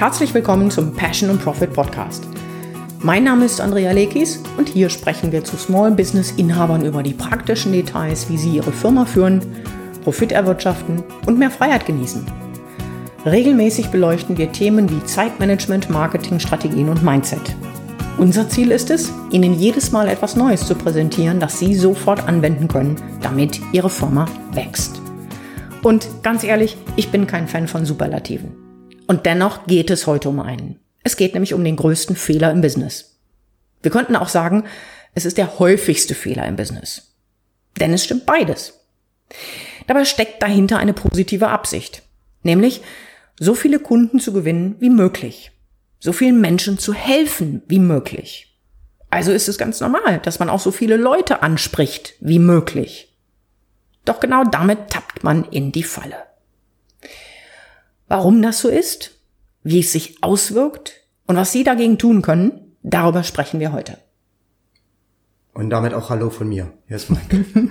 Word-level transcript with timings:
Herzlich 0.00 0.32
willkommen 0.32 0.70
zum 0.70 0.94
Passion 0.94 1.28
and 1.28 1.42
Profit 1.44 1.74
Podcast. 1.74 2.26
Mein 3.00 3.24
Name 3.24 3.44
ist 3.44 3.60
Andrea 3.60 3.92
Lekis 3.92 4.42
und 4.56 4.66
hier 4.66 4.88
sprechen 4.88 5.30
wir 5.30 5.44
zu 5.44 5.58
Small 5.58 5.90
Business 5.90 6.30
Inhabern 6.38 6.86
über 6.86 7.02
die 7.02 7.12
praktischen 7.12 7.72
Details, 7.72 8.30
wie 8.30 8.38
sie 8.38 8.56
ihre 8.56 8.72
Firma 8.72 9.04
führen, 9.04 9.42
Profit 10.02 10.32
erwirtschaften 10.32 11.04
und 11.26 11.38
mehr 11.38 11.50
Freiheit 11.50 11.84
genießen. 11.84 12.24
Regelmäßig 13.26 13.88
beleuchten 13.88 14.38
wir 14.38 14.50
Themen 14.50 14.88
wie 14.88 15.04
Zeitmanagement, 15.04 15.90
Marketing, 15.90 16.40
Strategien 16.40 16.88
und 16.88 17.02
Mindset. 17.02 17.54
Unser 18.16 18.48
Ziel 18.48 18.70
ist 18.70 18.88
es, 18.88 19.12
Ihnen 19.30 19.52
jedes 19.52 19.92
Mal 19.92 20.08
etwas 20.08 20.34
Neues 20.34 20.66
zu 20.66 20.76
präsentieren, 20.76 21.40
das 21.40 21.58
Sie 21.58 21.74
sofort 21.74 22.26
anwenden 22.26 22.68
können, 22.68 22.96
damit 23.20 23.60
Ihre 23.72 23.90
Firma 23.90 24.24
wächst. 24.52 25.02
Und 25.82 26.08
ganz 26.22 26.42
ehrlich, 26.42 26.78
ich 26.96 27.10
bin 27.10 27.26
kein 27.26 27.48
Fan 27.48 27.68
von 27.68 27.84
Superlativen. 27.84 28.69
Und 29.10 29.26
dennoch 29.26 29.66
geht 29.66 29.90
es 29.90 30.06
heute 30.06 30.28
um 30.28 30.38
einen. 30.38 30.78
Es 31.02 31.16
geht 31.16 31.34
nämlich 31.34 31.52
um 31.54 31.64
den 31.64 31.74
größten 31.74 32.14
Fehler 32.14 32.52
im 32.52 32.60
Business. 32.60 33.18
Wir 33.82 33.90
könnten 33.90 34.14
auch 34.14 34.28
sagen, 34.28 34.64
es 35.14 35.24
ist 35.24 35.36
der 35.36 35.58
häufigste 35.58 36.14
Fehler 36.14 36.46
im 36.46 36.54
Business. 36.54 37.16
Denn 37.80 37.92
es 37.92 38.04
stimmt 38.04 38.24
beides. 38.24 38.78
Dabei 39.88 40.04
steckt 40.04 40.40
dahinter 40.42 40.78
eine 40.78 40.92
positive 40.92 41.48
Absicht. 41.48 42.02
Nämlich, 42.44 42.82
so 43.40 43.54
viele 43.54 43.80
Kunden 43.80 44.20
zu 44.20 44.32
gewinnen 44.32 44.76
wie 44.78 44.90
möglich 44.90 45.50
so 46.00 46.12
vielen 46.12 46.40
Menschen 46.40 46.78
zu 46.78 46.94
helfen 46.94 47.62
wie 47.68 47.78
möglich. 47.78 48.58
Also 49.10 49.32
ist 49.32 49.48
es 49.48 49.58
ganz 49.58 49.80
normal, 49.80 50.20
dass 50.20 50.38
man 50.38 50.48
auch 50.48 50.60
so 50.60 50.70
viele 50.70 50.96
Leute 50.96 51.42
anspricht 51.42 52.14
wie 52.20 52.38
möglich. 52.38 53.14
Doch 54.04 54.18
genau 54.18 54.44
damit 54.44 54.88
tappt 54.88 55.22
man 55.22 55.44
in 55.44 55.72
die 55.72 55.82
Falle. 55.82 56.29
Warum 58.10 58.42
das 58.42 58.58
so 58.58 58.68
ist, 58.68 59.12
wie 59.62 59.78
es 59.78 59.92
sich 59.92 60.20
auswirkt 60.20 60.94
und 61.28 61.36
was 61.36 61.52
Sie 61.52 61.62
dagegen 61.62 61.96
tun 61.96 62.22
können, 62.22 62.74
darüber 62.82 63.22
sprechen 63.22 63.60
wir 63.60 63.72
heute. 63.72 63.98
Und 65.54 65.70
damit 65.70 65.94
auch 65.94 66.10
Hallo 66.10 66.28
von 66.28 66.48
mir. 66.48 66.72
Hier 66.88 66.96
ist 66.96 67.08
Mike. 67.08 67.44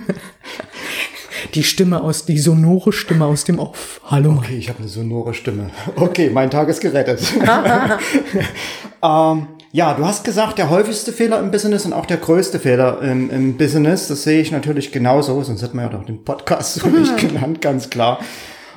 die 1.54 1.62
Stimme 1.62 2.02
aus, 2.02 2.24
die 2.24 2.38
sonore 2.38 2.90
Stimme 2.94 3.26
aus 3.26 3.44
dem 3.44 3.58
Off. 3.58 4.00
Hallo. 4.06 4.32
Okay, 4.38 4.56
ich 4.56 4.70
habe 4.70 4.78
eine 4.78 4.88
sonore 4.88 5.34
Stimme. 5.34 5.72
Okay, 5.96 6.30
mein 6.30 6.50
Tag 6.50 6.70
ist 6.70 6.80
gerettet. 6.80 7.20
ähm, 9.02 9.46
ja, 9.72 9.92
du 9.92 10.06
hast 10.06 10.24
gesagt, 10.24 10.56
der 10.56 10.70
häufigste 10.70 11.12
Fehler 11.12 11.38
im 11.38 11.50
Business 11.50 11.84
und 11.84 11.92
auch 11.92 12.06
der 12.06 12.16
größte 12.16 12.58
Fehler 12.58 13.02
im, 13.02 13.28
im 13.28 13.58
Business. 13.58 14.08
Das 14.08 14.22
sehe 14.22 14.40
ich 14.40 14.52
natürlich 14.52 14.90
genauso, 14.90 15.42
sonst 15.42 15.60
hätten 15.60 15.76
wir 15.76 15.82
ja 15.82 15.90
doch 15.90 16.06
den 16.06 16.24
Podcast 16.24 16.76
so 16.76 16.88
nicht 16.88 17.18
genannt, 17.18 17.60
ganz 17.60 17.90
klar. 17.90 18.20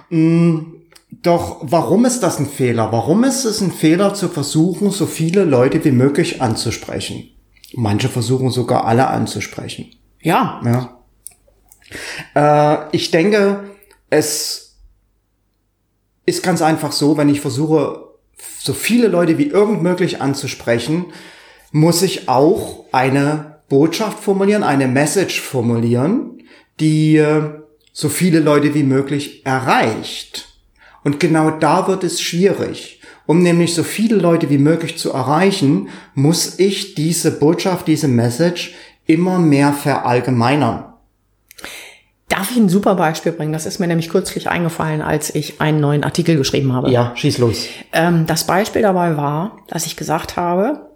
Mm, 0.09 0.82
doch 1.21 1.59
warum 1.61 2.05
ist 2.05 2.21
das 2.21 2.39
ein 2.39 2.47
Fehler? 2.47 2.91
Warum 2.91 3.23
ist 3.23 3.45
es 3.45 3.61
ein 3.61 3.71
Fehler 3.71 4.13
zu 4.13 4.29
versuchen, 4.29 4.91
so 4.91 5.05
viele 5.05 5.43
Leute 5.43 5.83
wie 5.83 5.91
möglich 5.91 6.41
anzusprechen? 6.41 7.29
Manche 7.73 8.09
versuchen 8.09 8.49
sogar 8.51 8.85
alle 8.85 9.07
anzusprechen. 9.07 9.91
Ja. 10.21 10.61
Ja. 10.63 11.03
Äh, 12.35 12.95
ich 12.95 13.11
denke, 13.11 13.63
es 14.09 14.77
ist 16.25 16.43
ganz 16.43 16.61
einfach 16.61 16.91
so, 16.91 17.17
wenn 17.17 17.29
ich 17.29 17.41
versuche, 17.41 18.09
so 18.59 18.73
viele 18.73 19.07
Leute 19.07 19.37
wie 19.37 19.47
irgend 19.47 19.83
möglich 19.83 20.21
anzusprechen, 20.21 21.07
muss 21.71 22.01
ich 22.01 22.29
auch 22.29 22.85
eine 22.91 23.61
Botschaft 23.67 24.19
formulieren, 24.19 24.63
eine 24.63 24.87
Message 24.87 25.41
formulieren, 25.41 26.43
die 26.79 27.17
äh, 27.17 27.49
so 27.91 28.09
viele 28.09 28.39
Leute 28.39 28.73
wie 28.73 28.83
möglich 28.83 29.45
erreicht. 29.45 30.52
Und 31.03 31.19
genau 31.19 31.51
da 31.51 31.87
wird 31.87 32.03
es 32.03 32.21
schwierig. 32.21 32.99
Um 33.25 33.41
nämlich 33.41 33.73
so 33.73 33.83
viele 33.83 34.15
Leute 34.15 34.49
wie 34.49 34.57
möglich 34.57 34.97
zu 34.97 35.11
erreichen, 35.13 35.89
muss 36.13 36.59
ich 36.59 36.95
diese 36.95 37.31
Botschaft, 37.31 37.87
diese 37.87 38.07
Message 38.07 38.73
immer 39.05 39.39
mehr 39.39 39.73
verallgemeinern. 39.73 40.85
Darf 42.29 42.51
ich 42.51 42.57
ein 42.57 42.69
super 42.69 42.95
Beispiel 42.95 43.31
bringen? 43.31 43.53
Das 43.53 43.65
ist 43.65 43.79
mir 43.79 43.87
nämlich 43.87 44.09
kürzlich 44.09 44.49
eingefallen, 44.49 45.01
als 45.01 45.33
ich 45.35 45.61
einen 45.61 45.79
neuen 45.79 46.03
Artikel 46.03 46.35
geschrieben 46.35 46.73
habe. 46.73 46.89
Ja, 46.89 47.11
schieß 47.15 47.37
los. 47.37 47.67
Ähm, 47.91 48.25
das 48.25 48.47
Beispiel 48.47 48.81
dabei 48.81 49.17
war, 49.17 49.59
dass 49.67 49.85
ich 49.85 49.95
gesagt 49.95 50.35
habe, 50.35 50.89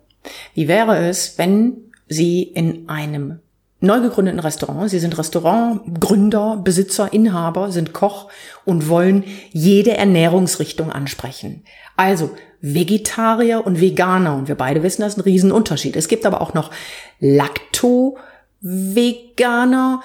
wie 0.56 0.68
wäre 0.68 0.98
es, 1.08 1.38
wenn 1.38 1.78
Sie 2.08 2.44
in 2.44 2.90
einem 2.90 3.40
neu 3.80 4.02
gegründeten 4.02 4.40
Restaurant, 4.40 4.90
Sie 4.90 4.98
sind 5.00 5.16
Restaurantgründer, 5.18 6.60
Besitzer, 6.64 7.14
Inhaber, 7.14 7.72
sind 7.72 7.94
Koch 7.94 8.28
und 8.66 8.90
wollen 8.90 9.24
jede 9.52 9.96
Ernährungsrichtung 9.96 10.92
ansprechen. 10.92 11.64
Also 11.96 12.32
Vegetarier 12.60 13.66
und 13.66 13.80
Veganer. 13.80 14.36
Und 14.36 14.48
wir 14.48 14.56
beide 14.56 14.82
wissen, 14.84 15.04
das 15.04 15.14
ist 15.14 15.20
ein 15.20 15.24
Riesenunterschied. 15.24 15.96
Es 15.96 16.08
gibt 16.08 16.26
aber 16.26 16.42
auch 16.42 16.56
noch 16.56 16.72
Lacto-Veganer 17.20 20.02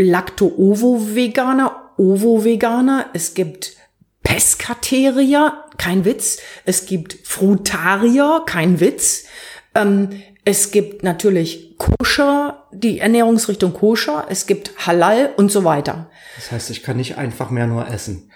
Lacto-Ovo-Veganer, 0.00 1.92
Ovo-Veganer, 1.96 3.06
es 3.12 3.34
gibt 3.34 3.76
Pescaterier, 4.22 5.64
kein 5.76 6.04
Witz, 6.04 6.38
es 6.64 6.86
gibt 6.86 7.18
Frutarier, 7.24 8.42
kein 8.46 8.80
Witz, 8.80 9.26
ähm, 9.74 10.10
es 10.50 10.72
gibt 10.72 11.04
natürlich 11.04 11.76
Koscher, 11.78 12.64
die 12.72 12.98
Ernährungsrichtung 12.98 13.72
Koscher, 13.72 14.26
es 14.28 14.46
gibt 14.46 14.86
Halal 14.86 15.30
und 15.36 15.52
so 15.52 15.62
weiter. 15.64 16.10
Das 16.34 16.50
heißt, 16.50 16.70
ich 16.70 16.82
kann 16.82 16.96
nicht 16.96 17.16
einfach 17.16 17.50
mehr 17.50 17.68
nur 17.68 17.86
essen. 17.86 18.30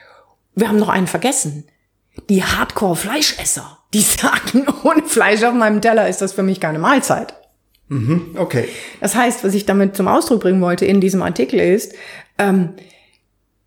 Wir 0.54 0.68
haben 0.68 0.78
noch 0.78 0.88
einen 0.88 1.08
vergessen. 1.08 1.64
Die 2.28 2.44
Hardcore-Fleischesser, 2.44 3.78
die 3.92 4.00
sagen, 4.02 4.66
ohne 4.84 5.02
Fleisch 5.02 5.42
auf 5.42 5.54
meinem 5.54 5.82
Teller 5.82 6.08
ist 6.08 6.22
das 6.22 6.32
für 6.32 6.44
mich 6.44 6.60
keine 6.60 6.78
Mahlzeit. 6.78 7.34
Mhm, 7.88 8.36
okay. 8.36 8.68
Das 9.00 9.16
heißt, 9.16 9.42
was 9.42 9.54
ich 9.54 9.66
damit 9.66 9.96
zum 9.96 10.06
Ausdruck 10.06 10.40
bringen 10.40 10.62
wollte 10.62 10.86
in 10.86 11.00
diesem 11.00 11.20
Artikel 11.20 11.58
ist, 11.58 11.94
ähm, 12.38 12.74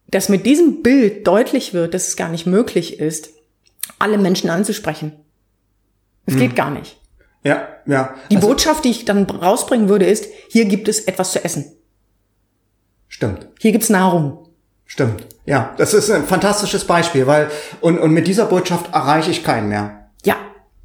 dass 0.07 0.30
mit 0.30 0.46
diesem 0.46 0.81
Bild 0.81 1.28
deutlich 1.28 1.74
wird, 1.74 1.94
dass 1.94 2.07
es 2.07 2.16
gar 2.16 2.30
nicht 2.30 2.46
möglich 2.46 3.00
ist, 3.00 3.30
alle 4.00 4.18
Menschen 4.18 4.50
anzusprechen. 4.50 5.12
Es 6.25 6.36
mhm. 6.36 6.40
geht 6.40 6.56
gar 6.56 6.72
nicht. 6.72 6.97
Ja, 7.47 7.68
ja. 7.85 8.13
Die 8.30 8.35
also, 8.35 8.50
Botschaft, 8.50 8.84
die 8.84 8.90
ich 8.90 9.06
dann 9.06 9.24
rausbringen 9.24 9.88
würde, 9.88 10.06
ist, 10.06 10.25
hier 10.50 10.66
gibt 10.66 10.90
es 10.90 11.00
etwas 11.00 11.31
zu 11.31 11.44
essen. 11.46 11.78
Stimmt. 13.08 13.47
Hier 13.59 13.72
gibt's 13.72 13.90
Nahrung. 13.90 14.50
Stimmt. 14.85 15.25
Ja, 15.46 15.74
das 15.78 15.94
ist 15.94 16.12
ein 16.12 16.25
fantastisches 16.25 16.84
Beispiel, 16.84 17.25
weil, 17.25 17.50
und, 17.80 18.00
und 18.00 18.12
mit 18.12 18.28
dieser 18.28 18.46
Botschaft 18.46 18.94
erreiche 18.94 19.31
ich 19.31 19.46
keinen 19.46 19.69
mehr. 19.69 20.09
Ja. 20.25 20.36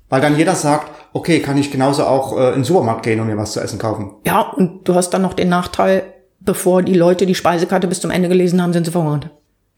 Weil 0.09 0.21
dann 0.21 0.39
jeder 0.39 0.55
sagt, 0.55 0.93
okay, 1.13 1.41
kann 1.41 1.59
ich 1.59 1.73
genauso 1.73 2.05
auch 2.05 2.39
äh, 2.39 2.49
in 2.51 2.55
den 2.57 2.65
Supermarkt 2.65 3.03
gehen 3.03 3.19
und 3.19 3.27
mir 3.27 3.37
was 3.37 3.53
zu 3.53 3.61
essen 3.61 3.81
kaufen. 3.81 4.13
Ja, 4.25 4.41
und 4.41 4.87
du 4.87 4.95
hast 4.95 5.11
dann 5.11 5.23
noch 5.23 5.35
den 5.35 5.49
Nachteil, 5.49 6.15
bevor 6.39 6.83
die 6.83 6.95
Leute 6.95 7.27
die 7.27 7.35
Speisekarte 7.35 7.89
bis 7.89 8.01
zum 8.01 8.13
Ende 8.13 8.29
gelesen 8.29 8.63
haben, 8.63 8.73
sind 8.73 8.85
sie 8.85 8.93
verhungert. 8.93 9.31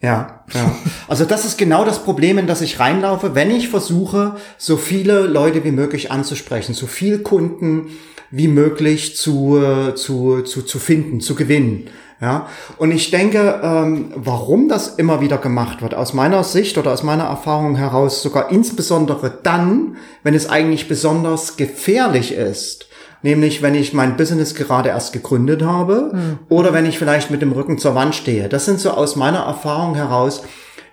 Ja, 0.04 0.44
ja. 0.52 0.70
Also 1.08 1.24
das 1.24 1.46
ist 1.46 1.56
genau 1.56 1.86
das 1.86 2.04
Problem, 2.04 2.36
in 2.36 2.46
das 2.46 2.60
ich 2.60 2.78
reinlaufe, 2.78 3.34
wenn 3.34 3.50
ich 3.50 3.70
versuche, 3.70 4.36
so 4.58 4.76
viele 4.76 5.22
Leute 5.22 5.64
wie 5.64 5.70
möglich 5.70 6.12
anzusprechen, 6.12 6.74
so 6.74 6.86
viel 6.86 7.20
Kunden 7.20 7.86
wie 8.30 8.48
möglich 8.48 9.16
zu, 9.16 9.56
äh, 9.56 9.94
zu, 9.94 10.42
zu, 10.42 10.60
zu 10.62 10.78
finden, 10.78 11.22
zu 11.22 11.34
gewinnen. 11.34 11.88
Ja, 12.20 12.48
und 12.76 12.92
ich 12.92 13.10
denke, 13.10 13.60
ähm, 13.62 14.12
warum 14.14 14.68
das 14.68 14.88
immer 14.88 15.22
wieder 15.22 15.38
gemacht 15.38 15.80
wird, 15.80 15.94
aus 15.94 16.12
meiner 16.12 16.44
Sicht 16.44 16.76
oder 16.76 16.92
aus 16.92 17.02
meiner 17.02 17.24
Erfahrung 17.24 17.74
heraus, 17.74 18.22
sogar 18.22 18.50
insbesondere 18.50 19.32
dann, 19.42 19.96
wenn 20.22 20.34
es 20.34 20.48
eigentlich 20.48 20.86
besonders 20.86 21.56
gefährlich 21.56 22.32
ist, 22.32 22.88
nämlich 23.24 23.62
wenn 23.62 23.74
ich 23.74 23.94
mein 23.94 24.18
Business 24.18 24.54
gerade 24.54 24.90
erst 24.90 25.14
gegründet 25.14 25.62
habe 25.62 26.10
mhm. 26.12 26.38
oder 26.50 26.74
wenn 26.74 26.84
ich 26.84 26.98
vielleicht 26.98 27.30
mit 27.30 27.40
dem 27.40 27.52
Rücken 27.52 27.78
zur 27.78 27.94
Wand 27.94 28.14
stehe. 28.14 28.50
Das 28.50 28.66
sind 28.66 28.78
so 28.78 28.90
aus 28.90 29.16
meiner 29.16 29.40
Erfahrung 29.40 29.94
heraus 29.94 30.44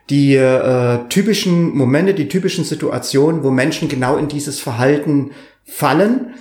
die 0.10 0.36
äh, 0.36 1.00
typischen 1.10 1.75
Momente, 1.75 2.13
die 2.13 2.30
typischen 2.30 2.63
Situationen, 2.63 3.44
wo 3.44 3.51
Menschen 3.51 3.89
genau 3.89 4.16
in 4.16 4.30
dieses 4.30 4.62
Verhalten 4.62 5.31
fallen, 5.66 6.33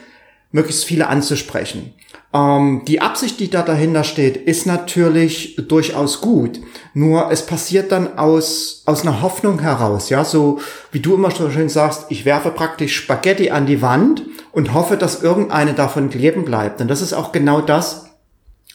möglichst 0.53 0.85
viele 0.85 1.09
anzusprechen. 1.09 1.95
Ähm, 2.33 2.83
die 2.87 3.01
Absicht, 3.01 3.41
die 3.41 3.51
da 3.51 3.63
dahinter 3.63 4.05
steht, 4.05 4.37
ist 4.37 4.67
natürlich 4.67 5.57
durchaus 5.69 6.21
gut. 6.21 6.61
Nur 6.95 7.31
es 7.31 7.47
passiert 7.47 7.91
dann 7.93 8.19
aus, 8.19 8.83
aus 8.87 9.03
einer 9.03 9.23
Hoffnung 9.23 9.61
heraus, 9.61 10.11
ja, 10.11 10.25
so 10.25 10.61
wie 10.93 11.01
du 11.01 11.15
immer 11.15 11.31
so 11.31 11.51
schön 11.51 11.69
sagst, 11.69 12.07
ich 12.09 12.25
werfe 12.25 12.51
praktisch 12.51 12.97
Spaghetti 12.97 13.51
an 13.51 13.67
die 13.67 13.83
Wand 13.83 14.23
und 14.53 14.75
hoffe, 14.75 14.97
dass 14.97 15.23
irgendeine 15.23 15.75
davon 15.75 16.11
kleben 16.11 16.45
bleibt. 16.45 16.81
Und 16.81 16.89
das 16.89 17.03
ist 17.03 17.13
auch 17.13 17.33
genau 17.33 17.61
das, 17.61 18.10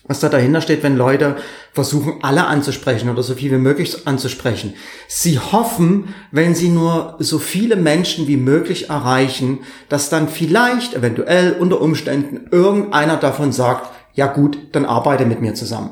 was 0.07 0.19
da 0.19 0.29
dahinter 0.29 0.61
steht, 0.61 0.83
wenn 0.83 0.97
Leute 0.97 1.35
versuchen, 1.73 2.19
alle 2.21 2.45
anzusprechen 2.45 3.09
oder 3.09 3.23
so 3.23 3.33
viel 3.33 3.51
wie 3.51 3.57
möglich 3.57 4.07
anzusprechen. 4.07 4.73
Sie 5.07 5.39
hoffen, 5.39 6.13
wenn 6.31 6.53
sie 6.53 6.69
nur 6.69 7.15
so 7.19 7.39
viele 7.39 7.75
Menschen 7.75 8.27
wie 8.27 8.37
möglich 8.37 8.89
erreichen, 8.89 9.59
dass 9.89 10.09
dann 10.09 10.27
vielleicht, 10.27 10.93
eventuell 10.93 11.53
unter 11.53 11.81
Umständen, 11.81 12.47
irgendeiner 12.51 13.17
davon 13.17 13.51
sagt, 13.51 13.91
ja 14.13 14.27
gut, 14.27 14.57
dann 14.73 14.85
arbeite 14.85 15.25
mit 15.25 15.41
mir 15.41 15.55
zusammen. 15.55 15.91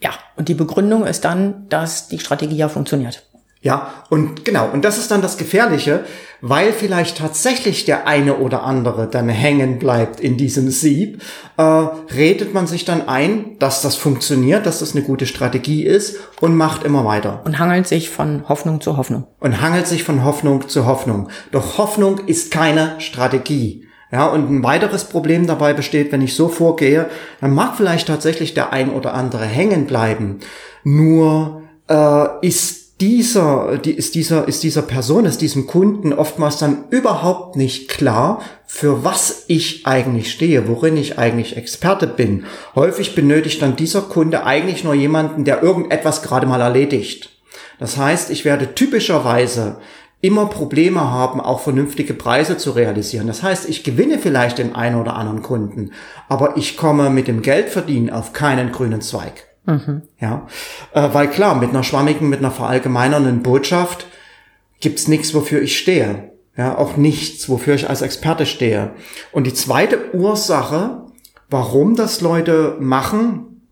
Ja, 0.00 0.10
und 0.36 0.48
die 0.48 0.54
Begründung 0.54 1.06
ist 1.06 1.24
dann, 1.24 1.68
dass 1.68 2.08
die 2.08 2.18
Strategie 2.18 2.56
ja 2.56 2.68
funktioniert. 2.68 3.26
Ja, 3.62 4.04
und 4.10 4.44
genau, 4.44 4.68
und 4.70 4.84
das 4.84 4.98
ist 4.98 5.10
dann 5.12 5.22
das 5.22 5.36
Gefährliche, 5.38 6.04
weil 6.42 6.72
vielleicht 6.72 7.18
tatsächlich 7.18 7.84
der 7.84 8.06
eine 8.08 8.36
oder 8.36 8.64
andere 8.64 9.08
dann 9.08 9.28
hängen 9.28 9.78
bleibt 9.78 10.20
in 10.20 10.36
diesem 10.36 10.70
Sieb, 10.70 11.22
äh, 11.56 11.62
redet 11.62 12.52
man 12.52 12.66
sich 12.66 12.84
dann 12.84 13.08
ein, 13.08 13.56
dass 13.60 13.80
das 13.80 13.94
funktioniert, 13.94 14.66
dass 14.66 14.80
das 14.80 14.94
eine 14.94 15.04
gute 15.04 15.26
Strategie 15.26 15.84
ist 15.84 16.18
und 16.40 16.56
macht 16.56 16.82
immer 16.82 17.04
weiter. 17.04 17.42
Und 17.44 17.60
hangelt 17.60 17.86
sich 17.86 18.10
von 18.10 18.48
Hoffnung 18.48 18.80
zu 18.80 18.96
Hoffnung. 18.96 19.24
Und 19.38 19.62
hangelt 19.62 19.86
sich 19.86 20.02
von 20.02 20.24
Hoffnung 20.24 20.68
zu 20.68 20.84
Hoffnung. 20.84 21.28
Doch 21.52 21.78
Hoffnung 21.78 22.18
ist 22.26 22.50
keine 22.50 23.00
Strategie. 23.00 23.86
Ja, 24.10 24.26
und 24.26 24.50
ein 24.50 24.62
weiteres 24.64 25.04
Problem 25.04 25.46
dabei 25.46 25.72
besteht, 25.72 26.12
wenn 26.12 26.20
ich 26.20 26.34
so 26.34 26.48
vorgehe, 26.48 27.08
dann 27.40 27.54
mag 27.54 27.76
vielleicht 27.76 28.08
tatsächlich 28.08 28.52
der 28.52 28.72
ein 28.72 28.90
oder 28.90 29.14
andere 29.14 29.44
hängen 29.44 29.86
bleiben. 29.86 30.40
Nur 30.84 31.62
äh, 31.88 32.46
ist 32.46 32.81
dieser, 33.02 33.78
die, 33.78 33.90
ist 33.90 34.14
dieser, 34.14 34.46
ist 34.46 34.62
dieser 34.62 34.82
Person, 34.82 35.24
ist 35.24 35.40
diesem 35.40 35.66
Kunden 35.66 36.12
oftmals 36.12 36.58
dann 36.58 36.84
überhaupt 36.90 37.56
nicht 37.56 37.88
klar, 37.88 38.40
für 38.64 39.02
was 39.02 39.42
ich 39.48 39.88
eigentlich 39.88 40.30
stehe, 40.30 40.68
worin 40.68 40.96
ich 40.96 41.18
eigentlich 41.18 41.56
Experte 41.56 42.06
bin. 42.06 42.44
Häufig 42.76 43.16
benötigt 43.16 43.60
dann 43.60 43.74
dieser 43.74 44.02
Kunde 44.02 44.46
eigentlich 44.46 44.84
nur 44.84 44.94
jemanden, 44.94 45.44
der 45.44 45.64
irgendetwas 45.64 46.22
gerade 46.22 46.46
mal 46.46 46.60
erledigt. 46.60 47.30
Das 47.80 47.96
heißt, 47.96 48.30
ich 48.30 48.44
werde 48.44 48.76
typischerweise 48.76 49.78
immer 50.20 50.46
Probleme 50.46 51.10
haben, 51.10 51.40
auch 51.40 51.58
vernünftige 51.58 52.14
Preise 52.14 52.56
zu 52.56 52.70
realisieren. 52.70 53.26
Das 53.26 53.42
heißt, 53.42 53.68
ich 53.68 53.82
gewinne 53.82 54.20
vielleicht 54.20 54.58
den 54.58 54.76
einen 54.76 55.00
oder 55.00 55.16
anderen 55.16 55.42
Kunden, 55.42 55.90
aber 56.28 56.56
ich 56.56 56.76
komme 56.76 57.10
mit 57.10 57.26
dem 57.26 57.42
Geldverdienen 57.42 58.10
auf 58.10 58.32
keinen 58.32 58.70
grünen 58.70 59.00
Zweig. 59.00 59.51
Mhm. 59.64 60.02
Ja, 60.20 60.46
äh, 60.92 61.08
weil 61.12 61.28
klar, 61.28 61.54
mit 61.54 61.70
einer 61.70 61.84
schwammigen, 61.84 62.28
mit 62.28 62.40
einer 62.40 62.50
verallgemeinernden 62.50 63.42
Botschaft 63.42 64.06
gibt's 64.80 65.08
nichts, 65.08 65.34
wofür 65.34 65.62
ich 65.62 65.78
stehe. 65.78 66.32
Ja, 66.56 66.76
auch 66.76 66.96
nichts, 66.96 67.48
wofür 67.48 67.74
ich 67.74 67.88
als 67.88 68.02
Experte 68.02 68.44
stehe. 68.44 68.90
Und 69.30 69.46
die 69.46 69.54
zweite 69.54 70.14
Ursache, 70.14 71.06
warum 71.48 71.96
das 71.96 72.20
Leute 72.20 72.76
machen, 72.78 73.62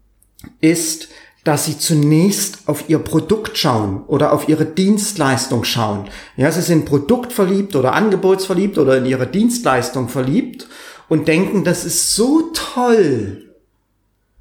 ist, 0.60 1.08
dass 1.44 1.66
sie 1.66 1.78
zunächst 1.78 2.60
auf 2.66 2.88
ihr 2.88 2.98
Produkt 2.98 3.58
schauen 3.58 4.04
oder 4.06 4.32
auf 4.32 4.48
ihre 4.48 4.66
Dienstleistung 4.66 5.64
schauen. 5.64 6.08
Ja, 6.36 6.50
sie 6.50 6.62
sind 6.62 6.84
produktverliebt 6.84 7.76
oder 7.76 7.94
angebotsverliebt 7.94 8.78
oder 8.78 8.98
in 8.98 9.06
ihre 9.06 9.26
Dienstleistung 9.26 10.08
verliebt 10.08 10.68
und 11.08 11.28
denken, 11.28 11.64
das 11.64 11.84
ist 11.84 12.14
so 12.14 12.50
toll 12.52 13.49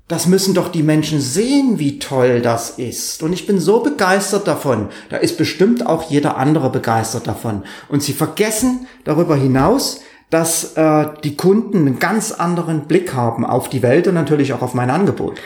das 0.09 0.25
müssen 0.25 0.55
doch 0.55 0.69
die 0.69 0.81
Menschen 0.81 1.21
sehen, 1.21 1.77
wie 1.77 1.99
toll 1.99 2.41
das 2.41 2.71
ist. 2.71 3.21
Und 3.21 3.31
ich 3.31 3.45
bin 3.45 3.59
so 3.59 3.81
begeistert 3.81 4.47
davon. 4.47 4.89
Da 5.09 5.17
ist 5.17 5.37
bestimmt 5.37 5.85
auch 5.85 6.09
jeder 6.09 6.35
andere 6.35 6.71
begeistert 6.71 7.27
davon. 7.27 7.63
Und 7.89 8.01
sie 8.01 8.13
vergessen 8.13 8.87
darüber 9.03 9.35
hinaus, 9.35 10.01
dass 10.31 10.73
äh, 10.75 11.05
die 11.23 11.35
Kunden 11.35 11.77
einen 11.77 11.99
ganz 11.99 12.31
anderen 12.31 12.87
Blick 12.87 13.13
haben 13.13 13.45
auf 13.45 13.69
die 13.69 13.83
Welt 13.83 14.07
und 14.07 14.15
natürlich 14.15 14.51
auch 14.53 14.63
auf 14.63 14.73
mein 14.73 14.89
Angebot. 14.89 15.37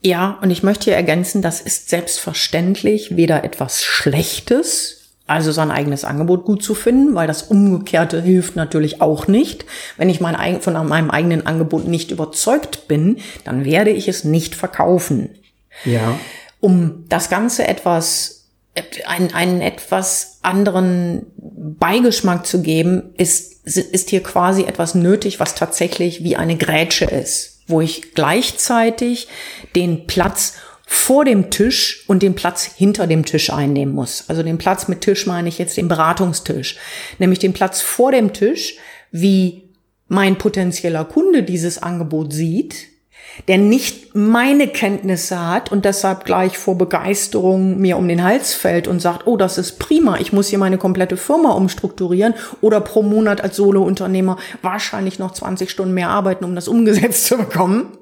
Ja, 0.00 0.38
und 0.40 0.50
ich 0.50 0.62
möchte 0.62 0.84
hier 0.84 0.96
ergänzen, 0.96 1.42
das 1.42 1.60
ist 1.60 1.90
selbstverständlich 1.90 3.14
weder 3.14 3.44
etwas 3.44 3.84
Schlechtes 3.84 4.97
also 5.28 5.52
sein 5.52 5.70
eigenes 5.70 6.04
Angebot 6.04 6.44
gut 6.44 6.62
zu 6.62 6.74
finden, 6.74 7.14
weil 7.14 7.26
das 7.26 7.42
Umgekehrte 7.42 8.20
hilft 8.22 8.56
natürlich 8.56 9.00
auch 9.02 9.28
nicht. 9.28 9.66
Wenn 9.98 10.08
ich 10.08 10.20
mein, 10.20 10.60
von 10.62 10.72
meinem 10.72 11.10
eigenen 11.10 11.46
Angebot 11.46 11.86
nicht 11.86 12.10
überzeugt 12.10 12.88
bin, 12.88 13.18
dann 13.44 13.64
werde 13.64 13.90
ich 13.90 14.08
es 14.08 14.24
nicht 14.24 14.54
verkaufen. 14.54 15.30
Ja. 15.84 16.18
Um 16.60 17.04
das 17.08 17.28
Ganze 17.28 17.68
etwas, 17.68 18.46
einen, 19.06 19.34
einen 19.34 19.60
etwas 19.60 20.38
anderen 20.42 21.26
Beigeschmack 21.36 22.46
zu 22.46 22.62
geben, 22.62 23.14
ist, 23.18 23.66
ist 23.66 24.08
hier 24.08 24.22
quasi 24.22 24.62
etwas 24.62 24.94
nötig, 24.94 25.40
was 25.40 25.54
tatsächlich 25.54 26.24
wie 26.24 26.36
eine 26.36 26.56
Grätsche 26.56 27.04
ist, 27.04 27.60
wo 27.66 27.82
ich 27.82 28.14
gleichzeitig 28.14 29.28
den 29.76 30.06
Platz 30.06 30.54
vor 30.90 31.26
dem 31.26 31.50
Tisch 31.50 32.04
und 32.06 32.22
den 32.22 32.34
Platz 32.34 32.64
hinter 32.64 33.06
dem 33.06 33.26
Tisch 33.26 33.52
einnehmen 33.52 33.94
muss. 33.94 34.24
Also 34.28 34.42
den 34.42 34.56
Platz 34.56 34.88
mit 34.88 35.02
Tisch 35.02 35.26
meine 35.26 35.50
ich 35.50 35.58
jetzt 35.58 35.76
den 35.76 35.86
Beratungstisch. 35.86 36.78
Nämlich 37.18 37.38
den 37.38 37.52
Platz 37.52 37.82
vor 37.82 38.10
dem 38.10 38.32
Tisch, 38.32 38.76
wie 39.12 39.68
mein 40.08 40.38
potenzieller 40.38 41.04
Kunde 41.04 41.42
dieses 41.42 41.82
Angebot 41.82 42.32
sieht, 42.32 42.86
der 43.48 43.58
nicht 43.58 44.14
meine 44.14 44.66
Kenntnisse 44.66 45.46
hat 45.46 45.70
und 45.70 45.84
deshalb 45.84 46.24
gleich 46.24 46.56
vor 46.56 46.78
Begeisterung 46.78 47.78
mir 47.78 47.98
um 47.98 48.08
den 48.08 48.24
Hals 48.24 48.54
fällt 48.54 48.88
und 48.88 49.00
sagt, 49.00 49.26
oh, 49.26 49.36
das 49.36 49.58
ist 49.58 49.78
prima, 49.78 50.16
ich 50.18 50.32
muss 50.32 50.48
hier 50.48 50.58
meine 50.58 50.78
komplette 50.78 51.18
Firma 51.18 51.52
umstrukturieren 51.52 52.32
oder 52.62 52.80
pro 52.80 53.02
Monat 53.02 53.42
als 53.42 53.56
Solounternehmer 53.56 54.38
wahrscheinlich 54.62 55.18
noch 55.18 55.32
20 55.32 55.68
Stunden 55.68 55.92
mehr 55.92 56.08
arbeiten, 56.08 56.46
um 56.46 56.54
das 56.54 56.66
umgesetzt 56.66 57.24
zu 57.26 57.36
bekommen 57.36 57.92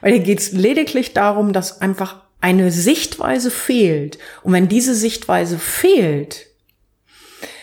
weil 0.00 0.12
hier 0.12 0.22
geht 0.22 0.40
es 0.40 0.52
lediglich 0.52 1.14
darum, 1.14 1.52
dass 1.52 1.80
einfach 1.80 2.22
eine 2.40 2.70
Sichtweise 2.70 3.50
fehlt. 3.50 4.18
Und 4.42 4.52
wenn 4.52 4.68
diese 4.68 4.94
Sichtweise 4.94 5.58
fehlt, 5.58 6.46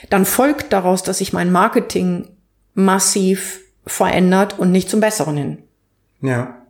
dann 0.10 0.26
folgt 0.26 0.74
daraus, 0.74 1.04
dass 1.04 1.20
sich 1.20 1.34
mein 1.34 1.52
Marketing 1.52 2.30
massiv 2.74 3.62
verändert 3.86 4.60
und 4.60 4.72
nicht 4.72 4.90
zum 4.90 5.00
Besseren 5.00 5.38
hin. 5.38 5.58
Ja. 6.22 6.62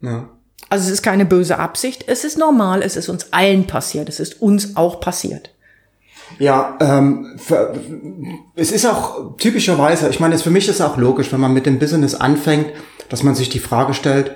Ja. 0.00 0.28
Also 0.68 0.86
es 0.86 0.92
ist 0.92 1.02
keine 1.02 1.24
böse 1.24 1.58
Absicht, 1.58 2.04
es 2.08 2.24
ist 2.24 2.38
normal, 2.38 2.82
es 2.82 2.96
ist 2.96 3.08
uns 3.08 3.32
allen 3.32 3.66
passiert, 3.66 4.08
es 4.08 4.18
ist 4.18 4.40
uns 4.42 4.76
auch 4.76 5.00
passiert. 5.00 5.50
Ja, 6.38 6.76
ähm, 6.80 7.38
für, 7.38 7.78
es 8.56 8.72
ist 8.72 8.84
auch 8.84 9.36
typischerweise, 9.36 10.08
ich 10.08 10.18
meine, 10.18 10.36
für 10.38 10.50
mich 10.50 10.68
ist 10.68 10.80
auch 10.80 10.96
logisch, 10.96 11.32
wenn 11.32 11.40
man 11.40 11.52
mit 11.52 11.66
dem 11.66 11.78
Business 11.78 12.16
anfängt, 12.16 12.66
dass 13.08 13.22
man 13.22 13.36
sich 13.36 13.48
die 13.48 13.60
Frage 13.60 13.94
stellt, 13.94 14.32